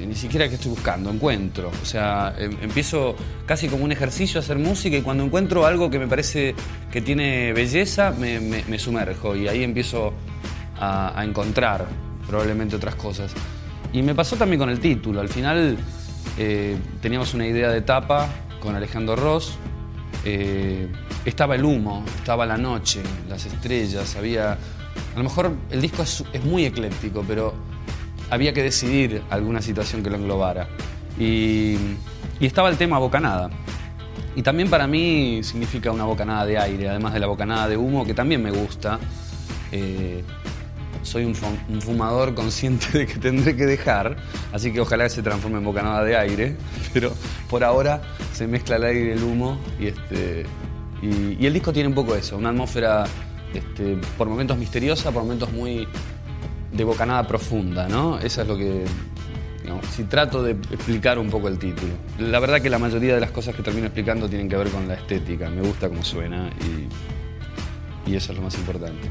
ni 0.07 0.15
siquiera 0.15 0.49
que 0.49 0.55
estoy 0.57 0.71
buscando, 0.71 1.11
encuentro. 1.11 1.71
O 1.83 1.85
sea, 1.87 2.35
em- 2.39 2.57
empiezo 2.63 3.15
casi 3.47 3.69
como 3.69 3.85
un 3.85 3.93
ejercicio 3.93 4.41
a 4.41 4.43
hacer 4.43 4.59
música 4.59 4.97
y 4.97 5.03
cuando 5.03 5.25
encuentro 5.25 5.67
algo 5.67 5.91
que 5.91 5.99
me 5.99 6.07
parece 6.09 6.55
que 6.91 7.01
tiene 7.01 7.53
belleza, 7.53 8.13
me, 8.19 8.41
me- 8.41 8.65
me 8.69 8.79
sumerjo 8.79 9.37
y 9.37 9.49
ahí 9.49 9.63
empiezo 9.65 10.13
a, 10.79 11.19
a 11.19 11.25
encontrar 11.25 11.87
probablemente 12.27 12.77
otras 12.77 12.95
cosas. 12.95 13.33
Y 13.93 14.03
me 14.03 14.15
pasó 14.15 14.37
también 14.37 14.59
con 14.61 14.71
el 14.71 14.79
título. 14.81 15.21
Al 15.21 15.29
final 15.29 15.77
eh, 16.39 16.77
teníamos 17.03 17.35
una 17.35 17.47
idea 17.47 17.71
de 17.71 17.81
tapa 17.83 18.29
con 18.61 18.75
Alejandro 18.77 19.17
Ross. 19.17 19.55
Eh, 20.25 20.87
estaba 21.25 21.55
el 21.55 21.65
humo, 21.65 22.05
estaba 22.17 22.47
la 22.47 22.57
noche, 22.57 23.01
las 23.29 23.45
estrellas, 23.47 24.17
había... 24.17 24.53
A 24.53 25.17
lo 25.19 25.25
mejor 25.25 25.53
el 25.71 25.81
disco 25.81 26.03
es, 26.03 26.25
es 26.33 26.45
muy 26.45 26.65
ecléctico, 26.65 27.25
pero 27.27 27.53
había 28.31 28.53
que 28.53 28.63
decidir 28.63 29.23
alguna 29.31 29.61
situación 29.61 30.03
que 30.03 30.11
lo 30.11 30.17
englobara. 30.17 30.69
Y, 31.19 31.77
estaba 32.41 32.71
el 32.71 32.77
tema 32.77 32.99
bocanada. 32.99 33.51
Y 34.35 34.43
también 34.43 34.71
para 34.71 34.87
mí 34.87 35.41
significa 35.43 35.91
una 35.91 36.05
bocanada 36.05 36.47
de 36.47 36.57
aire, 36.57 36.89
además 36.89 37.13
de 37.13 37.21
la 37.21 37.27
bocanada 37.27 37.69
de 37.69 37.77
humo, 37.77 38.07
que 38.07 38.15
también 38.15 38.43
me 38.43 38.51
gusta. 38.51 38.99
Eh, 39.73 40.23
soy 41.03 41.25
un, 41.25 41.35
fum- 41.35 41.59
un 41.69 41.83
fumador 41.83 42.35
consciente 42.35 42.87
de 42.99 43.07
que 43.07 43.15
tendré 43.19 43.57
que 43.57 43.67
dejar, 43.67 44.17
así 44.53 44.73
que 44.73 44.81
ojalá 44.81 45.09
se 45.09 45.23
transforme 45.23 45.59
en 45.59 45.65
bocanada 45.65 46.05
de 46.05 46.17
aire, 46.17 46.57
pero 46.93 47.13
por 47.49 47.65
ahora 47.65 48.01
se 48.33 48.47
mezcla 48.47 48.77
el 48.77 48.85
aire 48.85 49.09
y 49.09 49.11
el 49.13 49.23
humo 49.25 49.59
y, 49.81 49.87
este, 49.87 50.45
y 51.03 51.45
el 51.47 51.53
disco 51.55 51.73
tiene 51.73 51.89
un 51.89 51.95
poco 51.95 52.15
eso, 52.15 52.37
una 52.37 52.51
atmósfera 52.51 53.05
este, 53.55 53.99
por 54.19 54.29
momentos 54.29 54.57
misteriosa, 54.59 55.11
por 55.11 55.23
momentos 55.23 55.51
muy 55.53 55.89
de 56.73 56.85
bocanada 56.85 57.27
profunda, 57.27 57.89
¿no? 57.89 58.19
Eso 58.19 58.43
es 58.43 58.49
lo 58.49 58.57
que, 58.57 58.85
si 59.91 60.05
trato 60.05 60.43
de 60.43 60.53
explicar 60.53 61.19
un 61.19 61.31
poco 61.31 61.49
el 61.49 61.59
título. 61.59 61.93
La 62.19 62.41
verdad 62.41 62.61
que 62.61 62.71
la 62.71 62.79
mayoría 62.79 63.15
de 63.15 63.21
las 63.21 63.31
cosas 63.31 63.55
que 63.55 63.63
termino 63.63 63.87
explicando 63.87 64.29
tienen 64.29 64.49
que 64.49 64.57
ver 64.57 64.69
con 64.69 64.87
la 64.87 64.95
estética, 64.95 65.51
me 65.51 65.63
gusta 65.63 65.89
cómo 65.89 66.03
suena 66.03 66.51
y, 68.07 68.11
y 68.11 68.17
eso 68.17 68.33
es 68.33 68.39
lo 68.39 68.45
más 68.45 68.55
importante. 68.57 69.09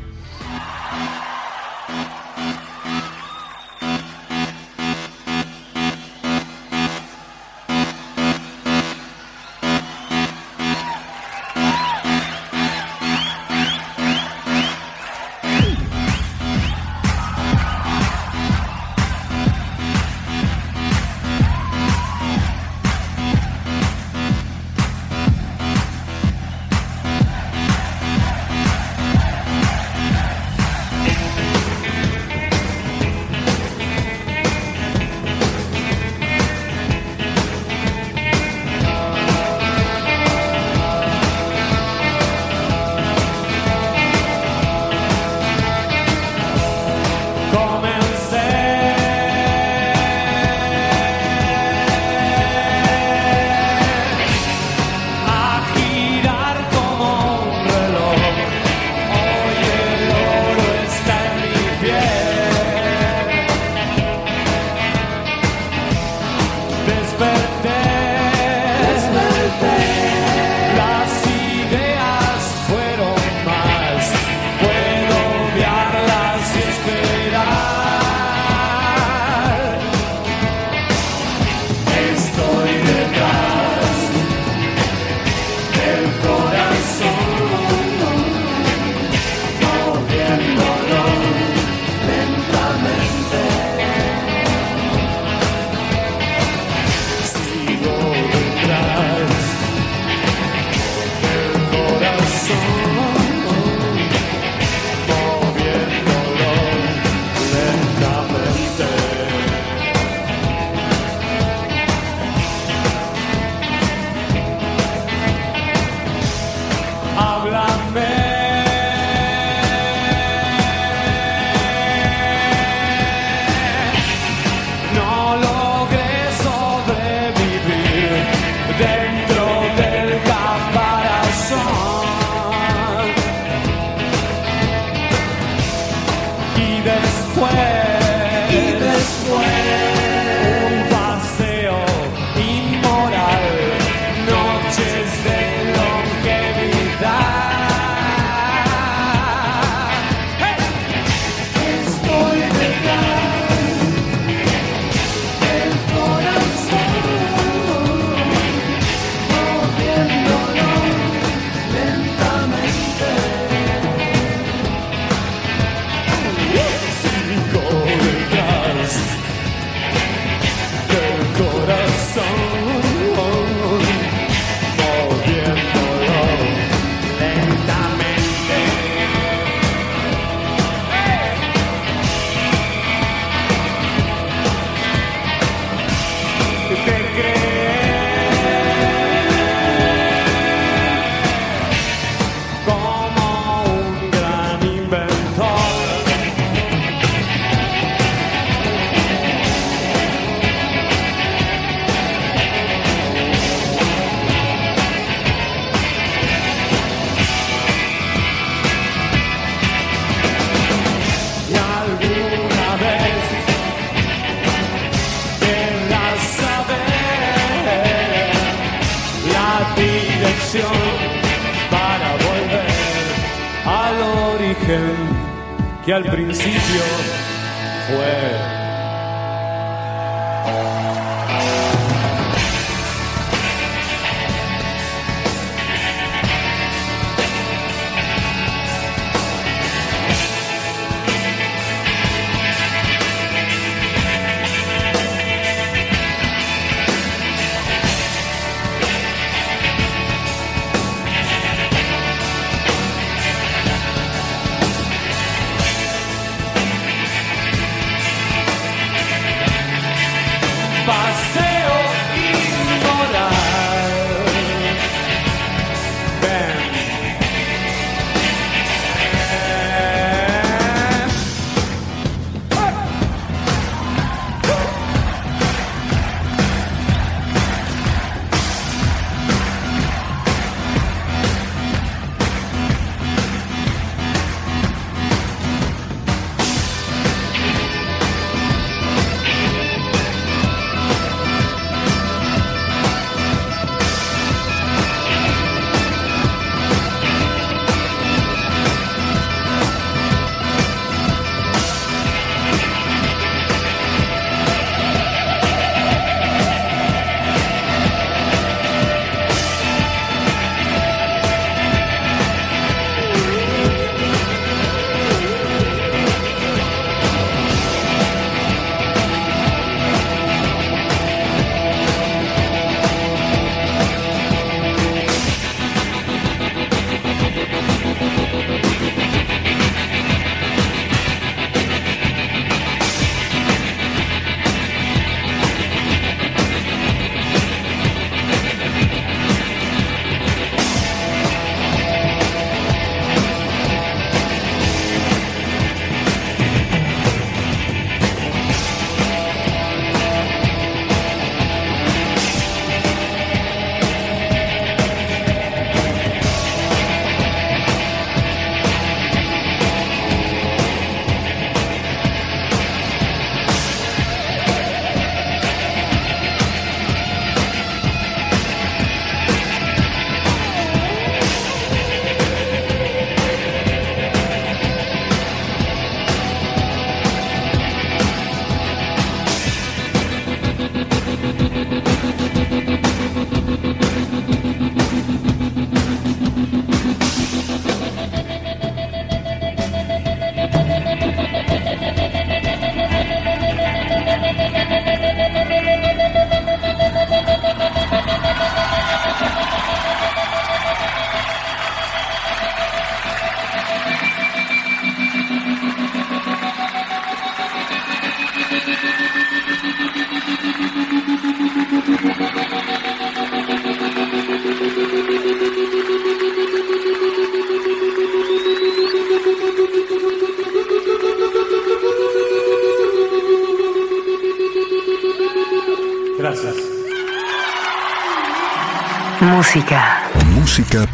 Música. 429.64 430.10
Música 430.36 430.88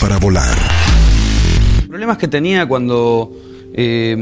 para 0.00 0.18
volar. 0.18 0.56
Problemas 1.86 2.18
que 2.18 2.26
tenía 2.26 2.66
cuando. 2.66 3.30
eh, 3.72 4.16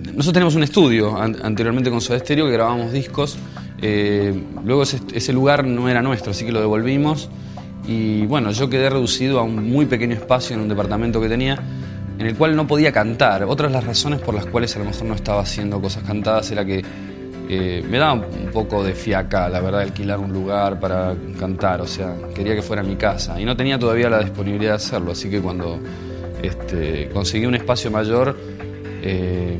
nosotros 0.00 0.32
tenemos 0.32 0.54
un 0.54 0.62
estudio 0.62 1.20
an- 1.20 1.36
anteriormente 1.42 1.90
con 1.90 2.00
Soda 2.00 2.18
Stereo 2.20 2.46
que 2.46 2.52
grabábamos 2.52 2.90
discos. 2.90 3.36
eh, 3.82 4.32
luego 4.64 4.82
ese, 4.84 4.98
ese 5.12 5.34
lugar 5.34 5.66
no 5.66 5.90
era 5.90 6.00
nuestro, 6.00 6.30
así 6.30 6.46
que 6.46 6.52
lo 6.52 6.60
devolvimos. 6.60 7.28
Y 7.86 8.24
bueno, 8.24 8.50
yo 8.52 8.70
quedé 8.70 8.88
reducido 8.88 9.40
a 9.40 9.42
un 9.42 9.68
muy 9.70 9.84
pequeño 9.84 10.14
espacio 10.14 10.56
en 10.56 10.62
un 10.62 10.68
departamento 10.70 11.20
que 11.20 11.28
tenía 11.28 11.58
en 12.18 12.26
el 12.26 12.34
cual 12.34 12.56
no 12.56 12.66
podía 12.66 12.92
cantar. 12.92 13.42
Otras 13.44 13.70
de 13.70 13.76
las 13.76 13.84
razones 13.84 14.20
por 14.22 14.34
las 14.34 14.46
cuales 14.46 14.74
a 14.74 14.78
lo 14.78 14.86
mejor 14.86 15.04
no 15.04 15.14
estaba 15.14 15.42
haciendo 15.42 15.82
cosas 15.82 16.02
cantadas 16.02 16.50
era 16.50 16.64
que 16.64 16.82
eh, 17.50 17.82
me 17.88 17.96
daba 17.96 18.12
un 18.12 18.50
poco 18.52 18.84
de 18.84 18.94
fiaca, 18.94 19.48
la 19.48 19.60
verdad, 19.60 19.80
alquilar 19.80 20.18
un 20.18 20.32
lugar 20.32 20.78
para 20.78 21.14
cantar. 21.38 21.80
O 21.80 21.86
sea, 21.86 22.14
quería 22.34 22.54
que 22.54 22.60
fuera 22.60 22.82
mi 22.82 22.96
casa. 22.96 23.40
Y 23.40 23.46
no 23.46 23.56
tenía 23.56 23.78
todavía 23.78 24.10
la 24.10 24.20
disponibilidad 24.20 24.72
de 24.72 24.76
hacerlo. 24.76 25.12
Así 25.12 25.30
que 25.30 25.40
cuando 25.40 25.80
este, 26.42 27.08
conseguí 27.08 27.46
un 27.46 27.54
espacio 27.54 27.90
mayor, 27.90 28.36
eh, 29.02 29.56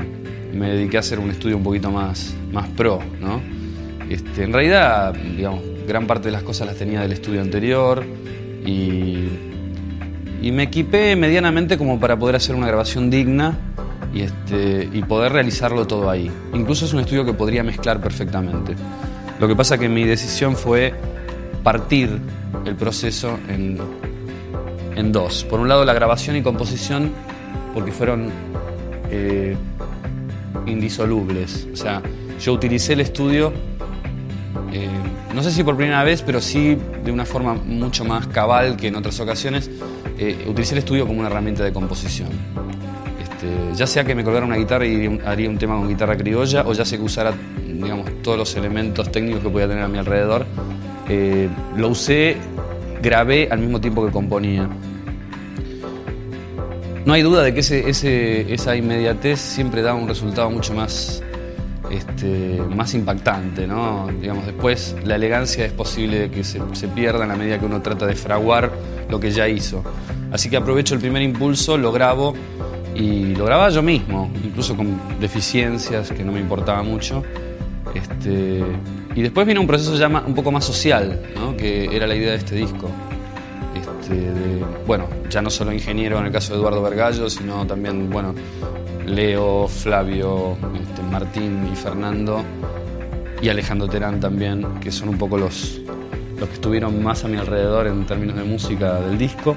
me 0.53 0.71
dediqué 0.73 0.99
a 0.99 1.01
hacer 1.01 1.19
un 1.19 1.31
estudio 1.31 1.57
un 1.57 1.63
poquito 1.63 1.91
más, 1.91 2.35
más 2.53 2.69
pro, 2.69 3.01
¿no? 3.21 3.41
Este, 4.11 4.43
en 4.43 4.53
realidad, 4.53 5.15
digamos, 5.15 5.63
gran 5.87 6.07
parte 6.07 6.29
de 6.29 6.33
las 6.33 6.43
cosas 6.43 6.67
las 6.67 6.77
tenía 6.77 7.01
del 7.01 7.13
estudio 7.13 7.41
anterior 7.41 8.05
y, 8.67 9.29
y 10.43 10.53
me 10.53 10.65
equipé 10.65 11.17
medianamente 11.17 11.79
como 11.79 11.99
para 11.99 12.19
poder 12.19 12.37
hacer 12.37 12.55
una 12.55 12.67
grabación 12.67 13.09
digna 13.09 13.68
y, 14.13 14.23
este, 14.23 14.89
y 14.93 15.03
poder 15.03 15.33
realizarlo 15.33 15.87
todo 15.87 16.11
ahí. 16.11 16.31
Incluso 16.55 16.85
es 16.85 16.93
un 16.93 17.01
estudio 17.01 17.25
que 17.25 17.33
podría 17.33 17.63
mezclar 17.63 18.01
perfectamente. 18.01 18.75
Lo 19.39 19.47
que 19.47 19.55
pasa 19.55 19.79
que 19.79 19.89
mi 19.89 20.05
decisión 20.05 20.57
fue 20.57 20.95
partir 21.63 22.19
el 22.65 22.75
proceso 22.77 23.39
en, 23.49 23.79
en 24.97 25.13
dos. 25.13 25.45
Por 25.45 25.61
un 25.61 25.69
lado 25.69 25.85
la 25.85 25.95
grabación 25.95 26.37
y 26.37 26.43
composición, 26.43 27.13
porque 27.75 27.93
fueron 27.93 28.31
eh, 29.11 29.57
indisolubles. 30.67 31.69
O 31.73 31.77
sea, 31.77 32.03
yo 32.41 32.53
utilicé 32.53 32.95
el 32.95 33.01
estudio, 33.01 33.53
eh, 34.73 34.89
no 35.35 35.43
sé 35.43 35.51
si 35.51 35.63
por 35.63 35.77
primera 35.77 36.03
vez, 36.05 36.23
pero 36.23 36.41
sí 36.41 36.77
de 37.05 37.13
una 37.13 37.25
forma 37.25 37.55
mucho 37.55 38.05
más 38.05 38.27
cabal 38.27 38.77
que 38.77 38.89
en 38.89 38.97
otras 38.97 39.19
ocasiones, 39.21 39.71
eh, 40.19 40.47
utilicé 40.49 40.75
el 40.75 40.79
estudio 40.79 41.07
como 41.07 41.21
una 41.21 41.29
herramienta 41.29 41.63
de 41.63 41.73
composición. 41.73 42.29
Este, 43.49 43.77
ya 43.77 43.87
sea 43.87 44.05
que 44.05 44.15
me 44.15 44.25
colgara 44.25 44.45
una 44.47 44.57
guitarra 44.57 44.87
y 44.87 45.21
haría 45.25 45.49
un- 45.49 45.59
tema 45.59 45.77
con 45.77 45.89
guitarra 45.89 46.17
criolla, 46.17 46.65
o 46.67 46.73
ya 46.73 46.85
sea 46.85 46.99
que 46.99 47.05
usara 47.05 47.33
digamos, 47.65 48.07
todos 48.23 48.37
los 48.37 48.57
elementos 48.57 49.11
técnicos 49.13 49.41
que 49.43 49.49
podía 49.51 49.69
tener 49.69 49.85
a 49.85 49.89
mi 49.89 49.99
alrededor, 49.99 50.45
eh, 51.09 51.49
lo 51.77 51.89
usé, 51.91 52.37
grabé 53.01 53.49
al 53.51 53.61
mismo 53.61 53.81
tiempo 53.81 54.05
que 54.05 54.11
componía. 54.13 54.69
no 57.07 57.15
hay 57.15 57.23
duda 57.23 57.43
de 57.43 57.55
que 57.55 57.61
ese- 57.61 58.53
esa 58.53 58.77
inmediatez 58.77 59.41
siempre 59.41 59.81
da 59.81 59.95
un 59.95 60.07
resultado 60.09 60.51
mucho 60.51 60.75
más, 60.75 61.23
este, 61.91 62.61
más 62.77 62.93
impactante, 62.93 63.67
¿no? 63.67 64.09
Digamos, 64.21 64.45
después 64.45 64.95
la 65.05 65.15
elegancia 65.15 65.65
es 65.65 65.73
posible 65.73 66.31
que 66.31 66.45
se, 66.45 66.61
se 66.75 66.87
pierda 66.89 67.23
en 67.23 67.31
la 67.31 67.37
medida 67.37 67.59
que 67.59 67.65
uno 67.65 67.81
trata 67.81 68.05
de 68.05 68.15
fraguar 68.15 68.71
lo 69.09 69.19
que 69.19 69.31
ya 69.31 69.49
hizo. 69.49 69.83
Así 70.33 70.51
que 70.51 70.59
aprovecho 70.59 70.95
el 70.95 71.01
primer 71.01 71.23
impulso, 71.23 71.79
lo 71.79 71.93
grabo 71.93 72.35
y 72.99 73.37
lo 73.37 73.45
grababa 73.45 73.71
yo 73.71 73.83
mismo, 73.83 74.29
incluso 74.43 74.77
con 74.77 74.99
deficiencias 75.21 76.11
que 76.11 76.25
no 76.25 76.33
me 76.33 76.41
importaba 76.41 76.83
mucho. 76.83 77.23
Este, 77.95 78.63
y 79.15 79.23
después 79.23 79.47
vino 79.47 79.61
un 79.61 79.67
proceso 79.67 79.97
ya 79.97 80.09
un 80.09 80.35
poco 80.35 80.51
más 80.51 80.65
social, 80.65 81.21
que 81.57 81.95
era 81.95 82.07
la 82.07 82.17
idea 82.17 82.33
de 82.33 82.39
este 82.39 82.57
disco. 82.57 82.91
Este, 83.75 84.33
bueno, 84.85 85.07
ya 85.31 85.41
no 85.41 85.49
solo 85.49 85.73
ingeniero 85.73 86.19
en 86.19 86.27
el 86.27 86.33
caso 86.33 86.53
de 86.53 86.59
Eduardo 86.59 86.83
Vergallo, 86.83 87.31
sino 87.31 87.65
también, 87.67 88.11
bueno, 88.11 88.35
Leo, 89.07 89.69
Flavio, 89.69 90.57
este, 90.75 91.03
Martín 91.05 91.71
y 91.73 91.77
Fernando, 91.77 92.43
y 93.41 93.49
Alejandro 93.49 93.87
Terán 93.87 94.19
también, 94.19 94.81
que 94.81 94.91
son 94.91 95.09
un 95.09 95.19
poco 95.19 95.39
los, 95.39 95.81
los 96.39 96.49
que 96.49 96.55
estuvieron 96.55 97.01
más 97.01 97.25
a 97.25 97.29
mi 97.29 97.37
alrededor 97.37 97.87
en 97.87 98.05
términos 98.07 98.37
de 98.37 98.43
música 98.43 99.01
del 99.01 99.17
disco. 99.17 99.55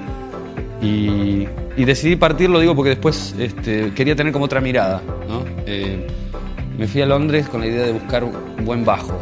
Y, 0.82 1.46
decidí 1.76 2.16
partirlo, 2.16 2.58
digo, 2.60 2.74
porque 2.74 2.90
después 2.90 3.34
este, 3.38 3.92
quería 3.94 4.16
tener 4.16 4.32
como 4.32 4.46
otra 4.46 4.60
mirada. 4.60 5.00
¿no? 5.28 5.44
Eh, 5.66 6.06
me 6.76 6.88
fui 6.88 7.00
a 7.02 7.06
Londres 7.06 7.48
con 7.48 7.60
la 7.60 7.66
idea 7.66 7.86
de 7.86 7.92
buscar 7.92 8.24
un 8.24 8.64
buen 8.64 8.84
bajo. 8.84 9.18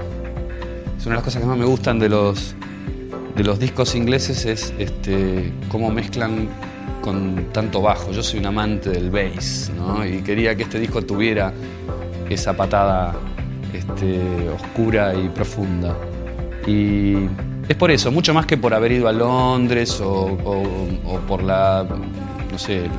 Es 0.97 1.07
una 1.07 1.15
de 1.15 1.19
las 1.19 1.25
cosas 1.25 1.43
que 1.43 1.49
más 1.49 1.59
me 1.59 1.67
gustan 1.67 1.99
de 1.99 2.09
los, 2.09 2.55
de 3.37 3.45
los 3.45 3.59
discos 3.59 3.95
ingleses, 3.95 4.47
es 4.47 4.73
este, 4.79 5.53
cómo 5.69 5.91
mezclan 5.91 6.49
con 7.03 7.47
tanto 7.53 7.83
bajo. 7.83 8.11
Yo 8.13 8.23
soy 8.23 8.41
un 8.41 8.47
amante 8.47 8.91
del 8.91 9.11
bass, 9.11 9.71
¿no? 9.77 10.07
y 10.07 10.23
quería 10.23 10.55
que 10.55 10.63
este 10.63 10.79
disco 10.79 11.03
tuviera 11.03 11.53
esa 12.29 12.57
patada 12.57 13.15
este, 13.75 14.49
oscura 14.49 15.15
y 15.15 15.29
profunda. 15.29 15.97
Y 16.67 17.15
es 17.71 17.77
por 17.77 17.93
eso, 17.93 18.11
mucho 18.11 18.35
más 18.35 18.47
que 18.47 18.57
por 18.57 18.75
haber 18.75 18.91
ido 18.91 19.07
a 19.07 19.13
Londres 19.13 20.01
o, 20.05 20.37
por 21.29 21.41
la, 21.41 21.87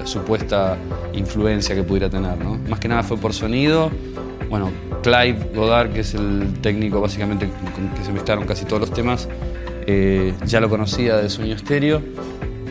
supuesta 0.05 0.77
influencia 1.11 1.75
que 1.75 1.83
pudiera 1.83 2.09
tener, 2.09 2.37
¿no? 2.37 2.57
Más 2.69 2.79
que 2.79 2.87
nada 2.87 3.03
fue 3.03 3.17
por 3.17 3.33
sonido. 3.33 3.91
Bueno, 4.49 4.71
Clive 5.03 5.37
Godard, 5.53 5.91
que 5.91 5.99
es 5.99 6.13
el 6.13 6.53
técnico 6.61 7.01
básicamente 7.01 7.49
con 7.75 7.89
que 7.89 8.05
se 8.05 8.13
mezclaron 8.13 8.45
casi 8.45 8.63
todos 8.63 8.79
los 8.79 8.93
temas, 8.93 9.27
eh, 9.87 10.33
ya 10.45 10.61
lo 10.61 10.69
conocía 10.69 11.17
de 11.17 11.29
Sueño 11.29 11.55
Estéreo 11.57 12.01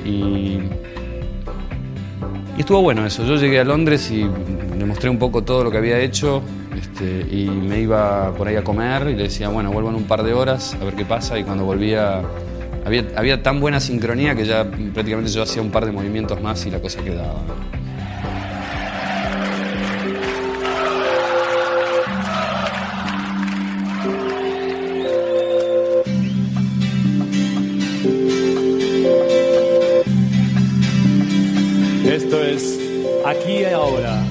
y, 0.02 0.59
y 2.56 2.60
estuvo 2.60 2.81
bueno 2.81 3.05
eso. 3.05 3.27
Yo 3.27 3.36
llegué 3.36 3.60
a 3.60 3.64
Londres 3.64 4.10
y 4.10 4.22
le 4.78 4.86
mostré 4.86 5.10
un 5.10 5.18
poco 5.18 5.44
todo 5.44 5.64
lo 5.64 5.70
que 5.70 5.77
había 5.77 6.01
hecho 6.01 6.43
este, 6.76 7.26
y 7.30 7.47
me 7.48 7.80
iba 7.80 8.34
por 8.34 8.48
ahí 8.48 8.56
a 8.56 8.64
comer 8.64 9.09
y 9.09 9.16
le 9.16 9.24
decía, 9.24 9.48
bueno, 9.48 9.72
vuelvo 9.72 9.90
en 9.90 9.97
un 9.97 10.05
par 10.05 10.22
de 10.22 10.32
horas 10.32 10.76
a 10.80 10.84
ver 10.84 10.94
qué 10.94 11.05
pasa 11.05 11.38
y 11.38 11.44
cuando 11.44 11.64
volvía 11.64 12.22
había, 12.84 13.05
había 13.16 13.42
tan 13.42 13.60
buena 13.60 13.80
sincronía 13.80 14.34
que 14.34 14.44
ya 14.44 14.64
prácticamente 14.64 15.30
yo 15.30 15.42
hacía 15.42 15.62
un 15.62 15.70
par 15.70 15.86
de 15.86 15.92
movimientos 15.92 16.40
más 16.40 16.64
y 16.66 16.70
la 16.70 16.80
cosa 16.80 17.02
quedaba. 17.02 17.40
Esto 32.06 32.42
es 32.42 32.78
aquí 33.24 33.52
y 33.52 33.64
ahora. 33.64 34.30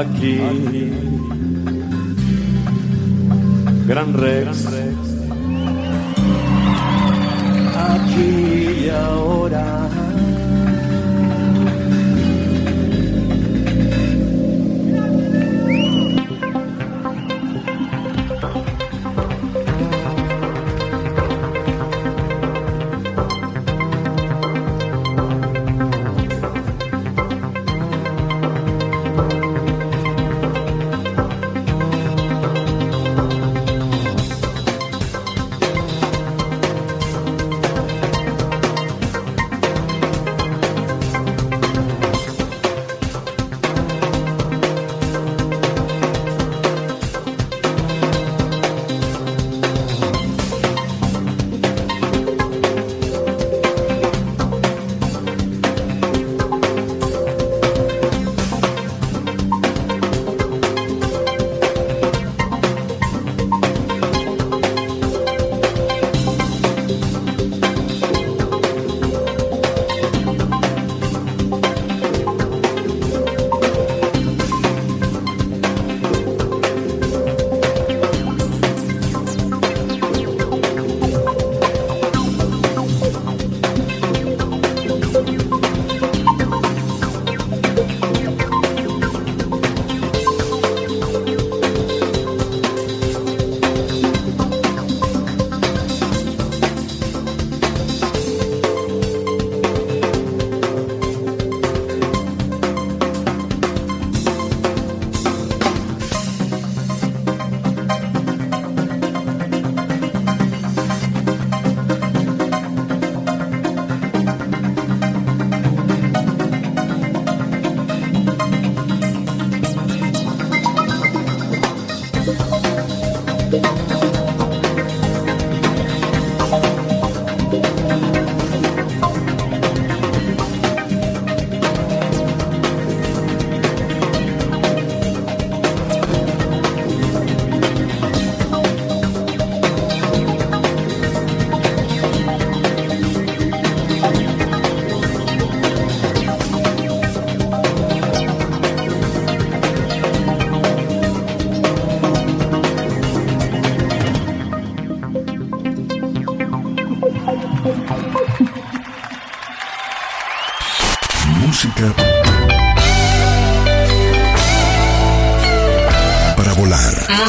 Aquí. 0.00 0.38
Gran 3.86 4.14
Rex. 4.14 4.79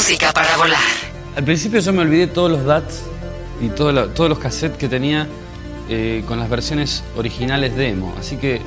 Música 0.02 0.34
para 0.34 0.58
volar. 0.58 0.80
Al 1.36 1.44
principio 1.44 1.80
yo 1.80 1.94
me 1.94 2.02
olvidé 2.02 2.26
todos 2.26 2.50
los 2.50 2.66
DATs 2.66 3.04
y 3.62 3.68
todos 3.70 3.94
los 4.18 4.40
cassettes 4.40 4.76
que 4.76 4.88
tenía 4.88 5.28
eh, 5.90 6.24
con 6.28 6.40
las 6.40 6.50
versiones 6.50 7.04
originales 7.16 7.76
demo. 7.76 8.12
Así 8.18 8.38
que, 8.38 8.62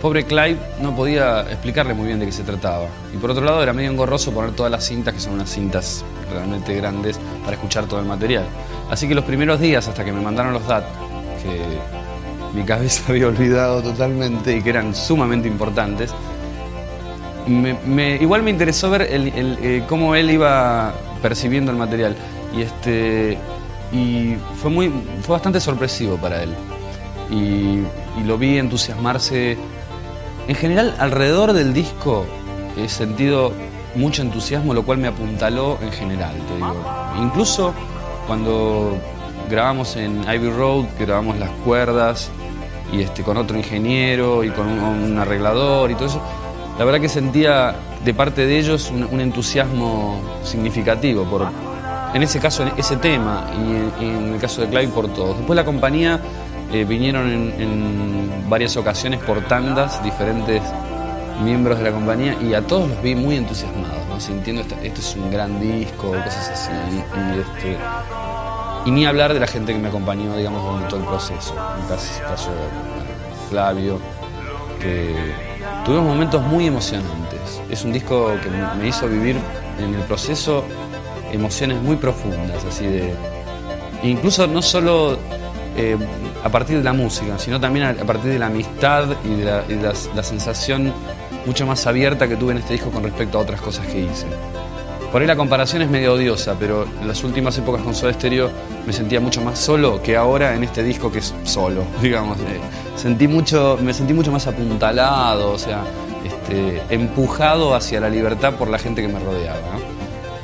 pobre 0.00 0.24
Clive 0.24 0.56
no 0.80 0.96
podía 0.96 1.42
explicarle 1.42 1.92
muy 1.92 2.06
bien 2.06 2.18
de 2.18 2.24
qué 2.24 2.32
se 2.32 2.44
trataba. 2.44 2.86
Y 3.12 3.18
por 3.18 3.32
otro 3.32 3.44
lado, 3.44 3.62
era 3.62 3.74
medio 3.74 3.90
engorroso 3.90 4.32
poner 4.32 4.52
todas 4.52 4.72
las 4.72 4.86
cintas, 4.86 5.12
que 5.12 5.20
son 5.20 5.34
unas 5.34 5.50
cintas 5.50 6.02
realmente 6.32 6.74
grandes, 6.74 7.20
para 7.44 7.56
escuchar 7.56 7.84
todo 7.84 8.00
el 8.00 8.06
material. 8.06 8.46
Así 8.88 9.06
que 9.06 9.14
los 9.14 9.24
primeros 9.24 9.60
días, 9.60 9.86
hasta 9.86 10.02
que 10.02 10.12
me 10.12 10.22
mandaron 10.22 10.54
los 10.54 10.66
DAT, 10.66 10.84
que 11.42 12.56
mi 12.56 12.64
cabeza 12.64 13.02
había 13.10 13.26
olvidado 13.26 13.82
totalmente 13.82 14.56
y 14.56 14.62
que 14.62 14.70
eran 14.70 14.94
sumamente 14.94 15.46
importantes, 15.46 16.10
me- 17.48 17.76
me- 17.86 18.16
igual 18.16 18.42
me 18.42 18.50
interesó 18.50 18.90
ver 18.90 19.02
el- 19.02 19.58
eh, 19.62 19.82
cómo 19.88 20.14
él 20.14 20.30
iba 20.30 20.92
percibiendo 21.22 21.70
el 21.72 21.76
material. 21.78 22.14
Y 22.56 22.62
este 22.62 23.38
fue 24.60 24.70
muy 24.70 24.92
bastante 25.26 25.60
sorpresivo 25.60 26.16
para 26.16 26.42
él. 26.42 26.50
Y, 27.30 27.82
lo 28.26 28.36
vi 28.36 28.58
entusiasmarse. 28.58 29.56
En 30.48 30.54
general 30.56 30.94
alrededor 30.98 31.52
del 31.52 31.72
disco 31.72 32.24
he 32.76 32.88
sentido 32.88 33.52
mucho 33.94 34.22
entusiasmo 34.22 34.74
lo 34.74 34.82
cual 34.84 34.98
me 34.98 35.08
apuntaló 35.08 35.78
en 35.82 35.90
general 35.92 36.34
te 36.48 36.54
digo. 36.56 36.74
Incluso 37.22 37.72
cuando 38.26 38.96
grabamos 39.48 39.96
en 39.96 40.22
Ivy 40.30 40.50
Road 40.50 40.86
que 40.98 41.06
grabamos 41.06 41.38
las 41.38 41.50
cuerdas 41.64 42.30
y 42.92 43.00
este, 43.02 43.22
con 43.22 43.36
otro 43.36 43.56
ingeniero 43.56 44.42
y 44.44 44.50
con 44.50 44.66
un 44.68 45.18
arreglador 45.18 45.90
y 45.90 45.94
todo 45.94 46.06
eso, 46.06 46.22
la 46.78 46.84
verdad 46.84 47.00
que 47.00 47.08
sentía 47.08 47.74
de 48.04 48.14
parte 48.14 48.46
de 48.46 48.58
ellos 48.58 48.90
un, 48.90 49.20
entusiasmo 49.20 50.20
significativo 50.44 51.24
por, 51.24 51.48
en 52.14 52.22
ese 52.22 52.38
caso, 52.38 52.62
en 52.62 52.72
ese 52.76 52.96
tema 52.96 53.46
y 53.56 54.04
en, 54.04 54.34
el 54.34 54.40
caso 54.40 54.62
de 54.62 54.68
Clive 54.68 54.88
por 54.88 55.08
todos. 55.12 55.36
Después 55.38 55.56
la 55.56 55.64
compañía 55.64 56.20
eh, 56.72 56.84
vinieron 56.84 57.28
en, 57.30 58.48
varias 58.48 58.76
ocasiones 58.76 59.20
por 59.20 59.40
tandas 59.42 60.02
diferentes 60.02 60.62
miembros 61.42 61.78
de 61.78 61.84
la 61.84 61.92
compañía 61.92 62.36
y 62.40 62.54
a 62.54 62.62
todos 62.62 62.88
los 62.88 63.02
vi 63.02 63.14
muy 63.14 63.36
entusiasmados, 63.36 64.06
¿no? 64.08 64.18
sintiendo 64.20 64.62
esta- 64.62 64.80
esto 64.82 65.00
es 65.00 65.16
un 65.16 65.30
gran 65.30 65.60
disco, 65.60 66.12
cosas 66.12 66.48
así. 66.50 66.70
Y, 66.72 67.40
este, 67.40 67.76
ni 68.90 69.04
hablar 69.04 69.34
de 69.34 69.40
la 69.40 69.46
gente 69.46 69.72
que 69.74 69.78
me 69.78 69.88
acompañó, 69.88 70.34
digamos, 70.36 70.62
durante 70.64 70.88
todo 70.88 71.00
el 71.00 71.06
proceso. 71.06 71.54
En 71.76 71.82
el 71.82 71.88
caso, 71.88 72.22
caso 72.26 72.50
de 72.50 73.50
Flavio, 73.50 73.98
que 74.80 75.47
tuvimos 75.88 76.06
momentos 76.06 76.42
muy 76.42 76.66
emocionantes. 76.66 77.62
Es 77.70 77.82
un 77.82 77.92
disco 77.94 78.30
que 78.42 78.50
me 78.78 78.88
hizo 78.88 79.08
vivir 79.08 79.36
en 79.78 79.94
el 79.94 80.00
proceso 80.02 80.62
emociones 81.32 81.80
muy 81.80 81.96
profundas, 81.96 82.62
así 82.66 82.84
de. 82.86 83.14
Incluso 84.02 84.46
no 84.46 84.60
solo 84.60 85.18
eh, 85.78 85.96
a 86.44 86.48
partir 86.50 86.76
de 86.76 86.84
la 86.84 86.92
música, 86.92 87.38
sino 87.38 87.58
también 87.58 87.86
a, 87.86 87.94
partir 88.04 88.30
de 88.32 88.38
la 88.38 88.46
amistad 88.46 89.06
y 89.24 89.28
de, 89.36 89.44
la, 89.44 89.64
y 89.66 89.74
la- 89.76 89.94
la 90.14 90.22
sensación 90.22 90.92
mucho 91.46 91.66
más 91.66 91.86
abierta 91.86 92.28
que 92.28 92.36
tuve 92.36 92.52
en 92.52 92.58
este 92.58 92.74
disco 92.74 92.90
con 92.90 93.02
respecto 93.02 93.38
a 93.38 93.40
otras 93.40 93.60
cosas 93.62 93.86
que 93.86 94.00
hice. 94.00 94.26
Por 95.10 95.22
ahí 95.22 95.26
la 95.26 95.36
comparación 95.36 95.80
es 95.80 95.88
medio 95.88 96.12
odiosa, 96.12 96.54
pero 96.58 96.84
en 97.00 97.08
las 97.08 97.24
últimas 97.24 97.56
épocas 97.56 97.82
con 97.82 97.94
Soda 97.94 98.12
Stereo 98.12 98.50
me 98.86 98.92
sentía 98.92 99.20
mucho 99.20 99.40
más 99.40 99.58
solo 99.58 100.02
que 100.02 100.16
ahora 100.16 100.54
en 100.54 100.64
este 100.64 100.82
disco 100.82 101.10
que 101.10 101.20
es 101.20 101.34
solo, 101.44 101.84
digamos. 102.02 102.38
Eh, 102.40 102.60
sentí 102.94 103.26
mucho, 103.26 103.78
me 103.80 103.94
sentí 103.94 104.12
mucho 104.12 104.30
más 104.30 104.46
apuntalado, 104.46 105.52
o 105.52 105.58
sea, 105.58 105.82
este, 106.24 106.82
empujado 106.90 107.74
hacia 107.74 108.00
la 108.00 108.10
libertad 108.10 108.54
por 108.54 108.68
la 108.68 108.78
gente 108.78 109.00
que 109.00 109.08
me 109.08 109.18
rodeaba. 109.18 109.78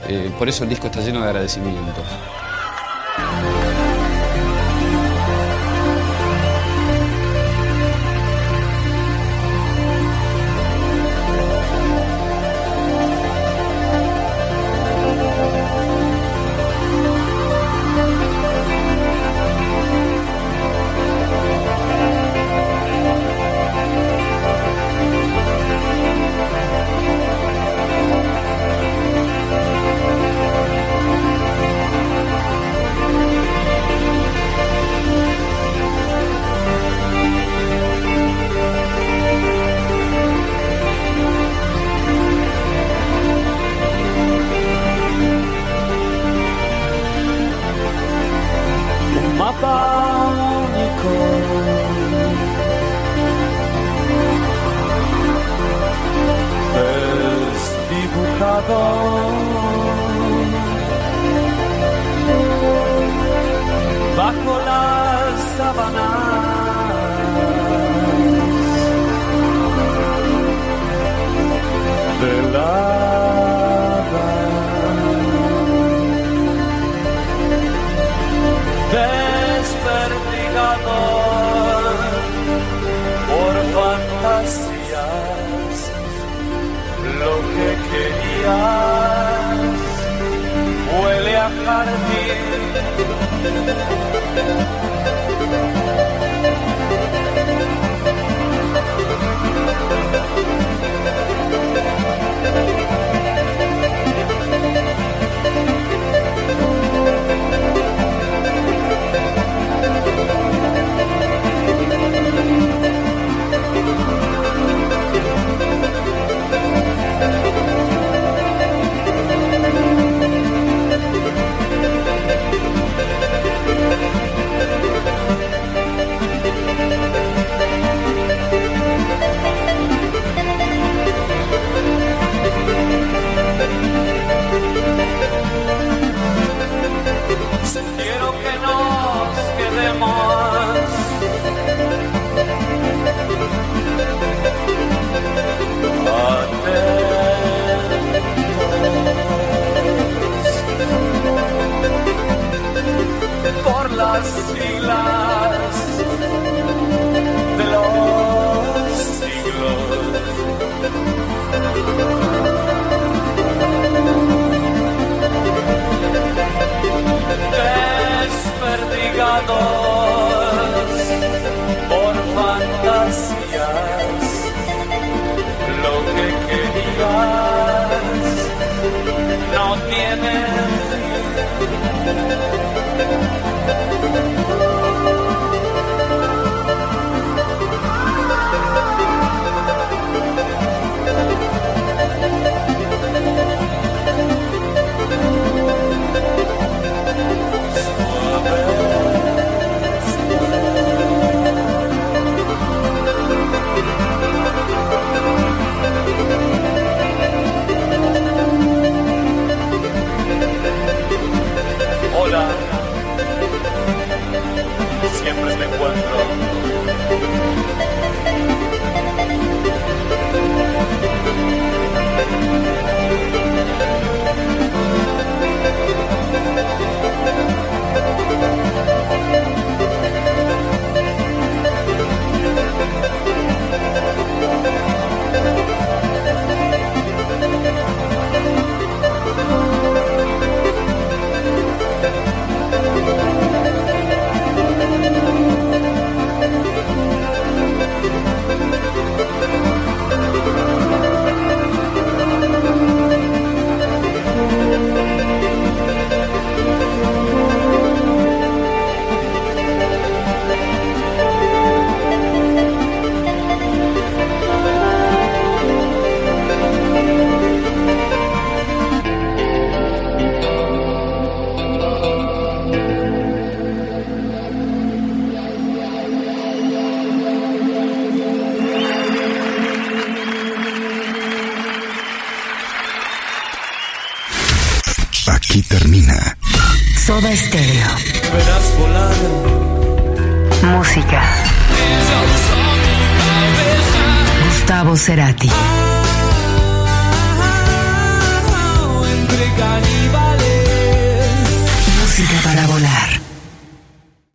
Eh, 0.09 0.31
por 0.39 0.49
eso 0.49 0.65
el 0.65 0.70
disco 0.70 0.86
está 0.86 1.01
lleno 1.01 1.20
de 1.20 1.27
agradecimientos. 1.27 2.05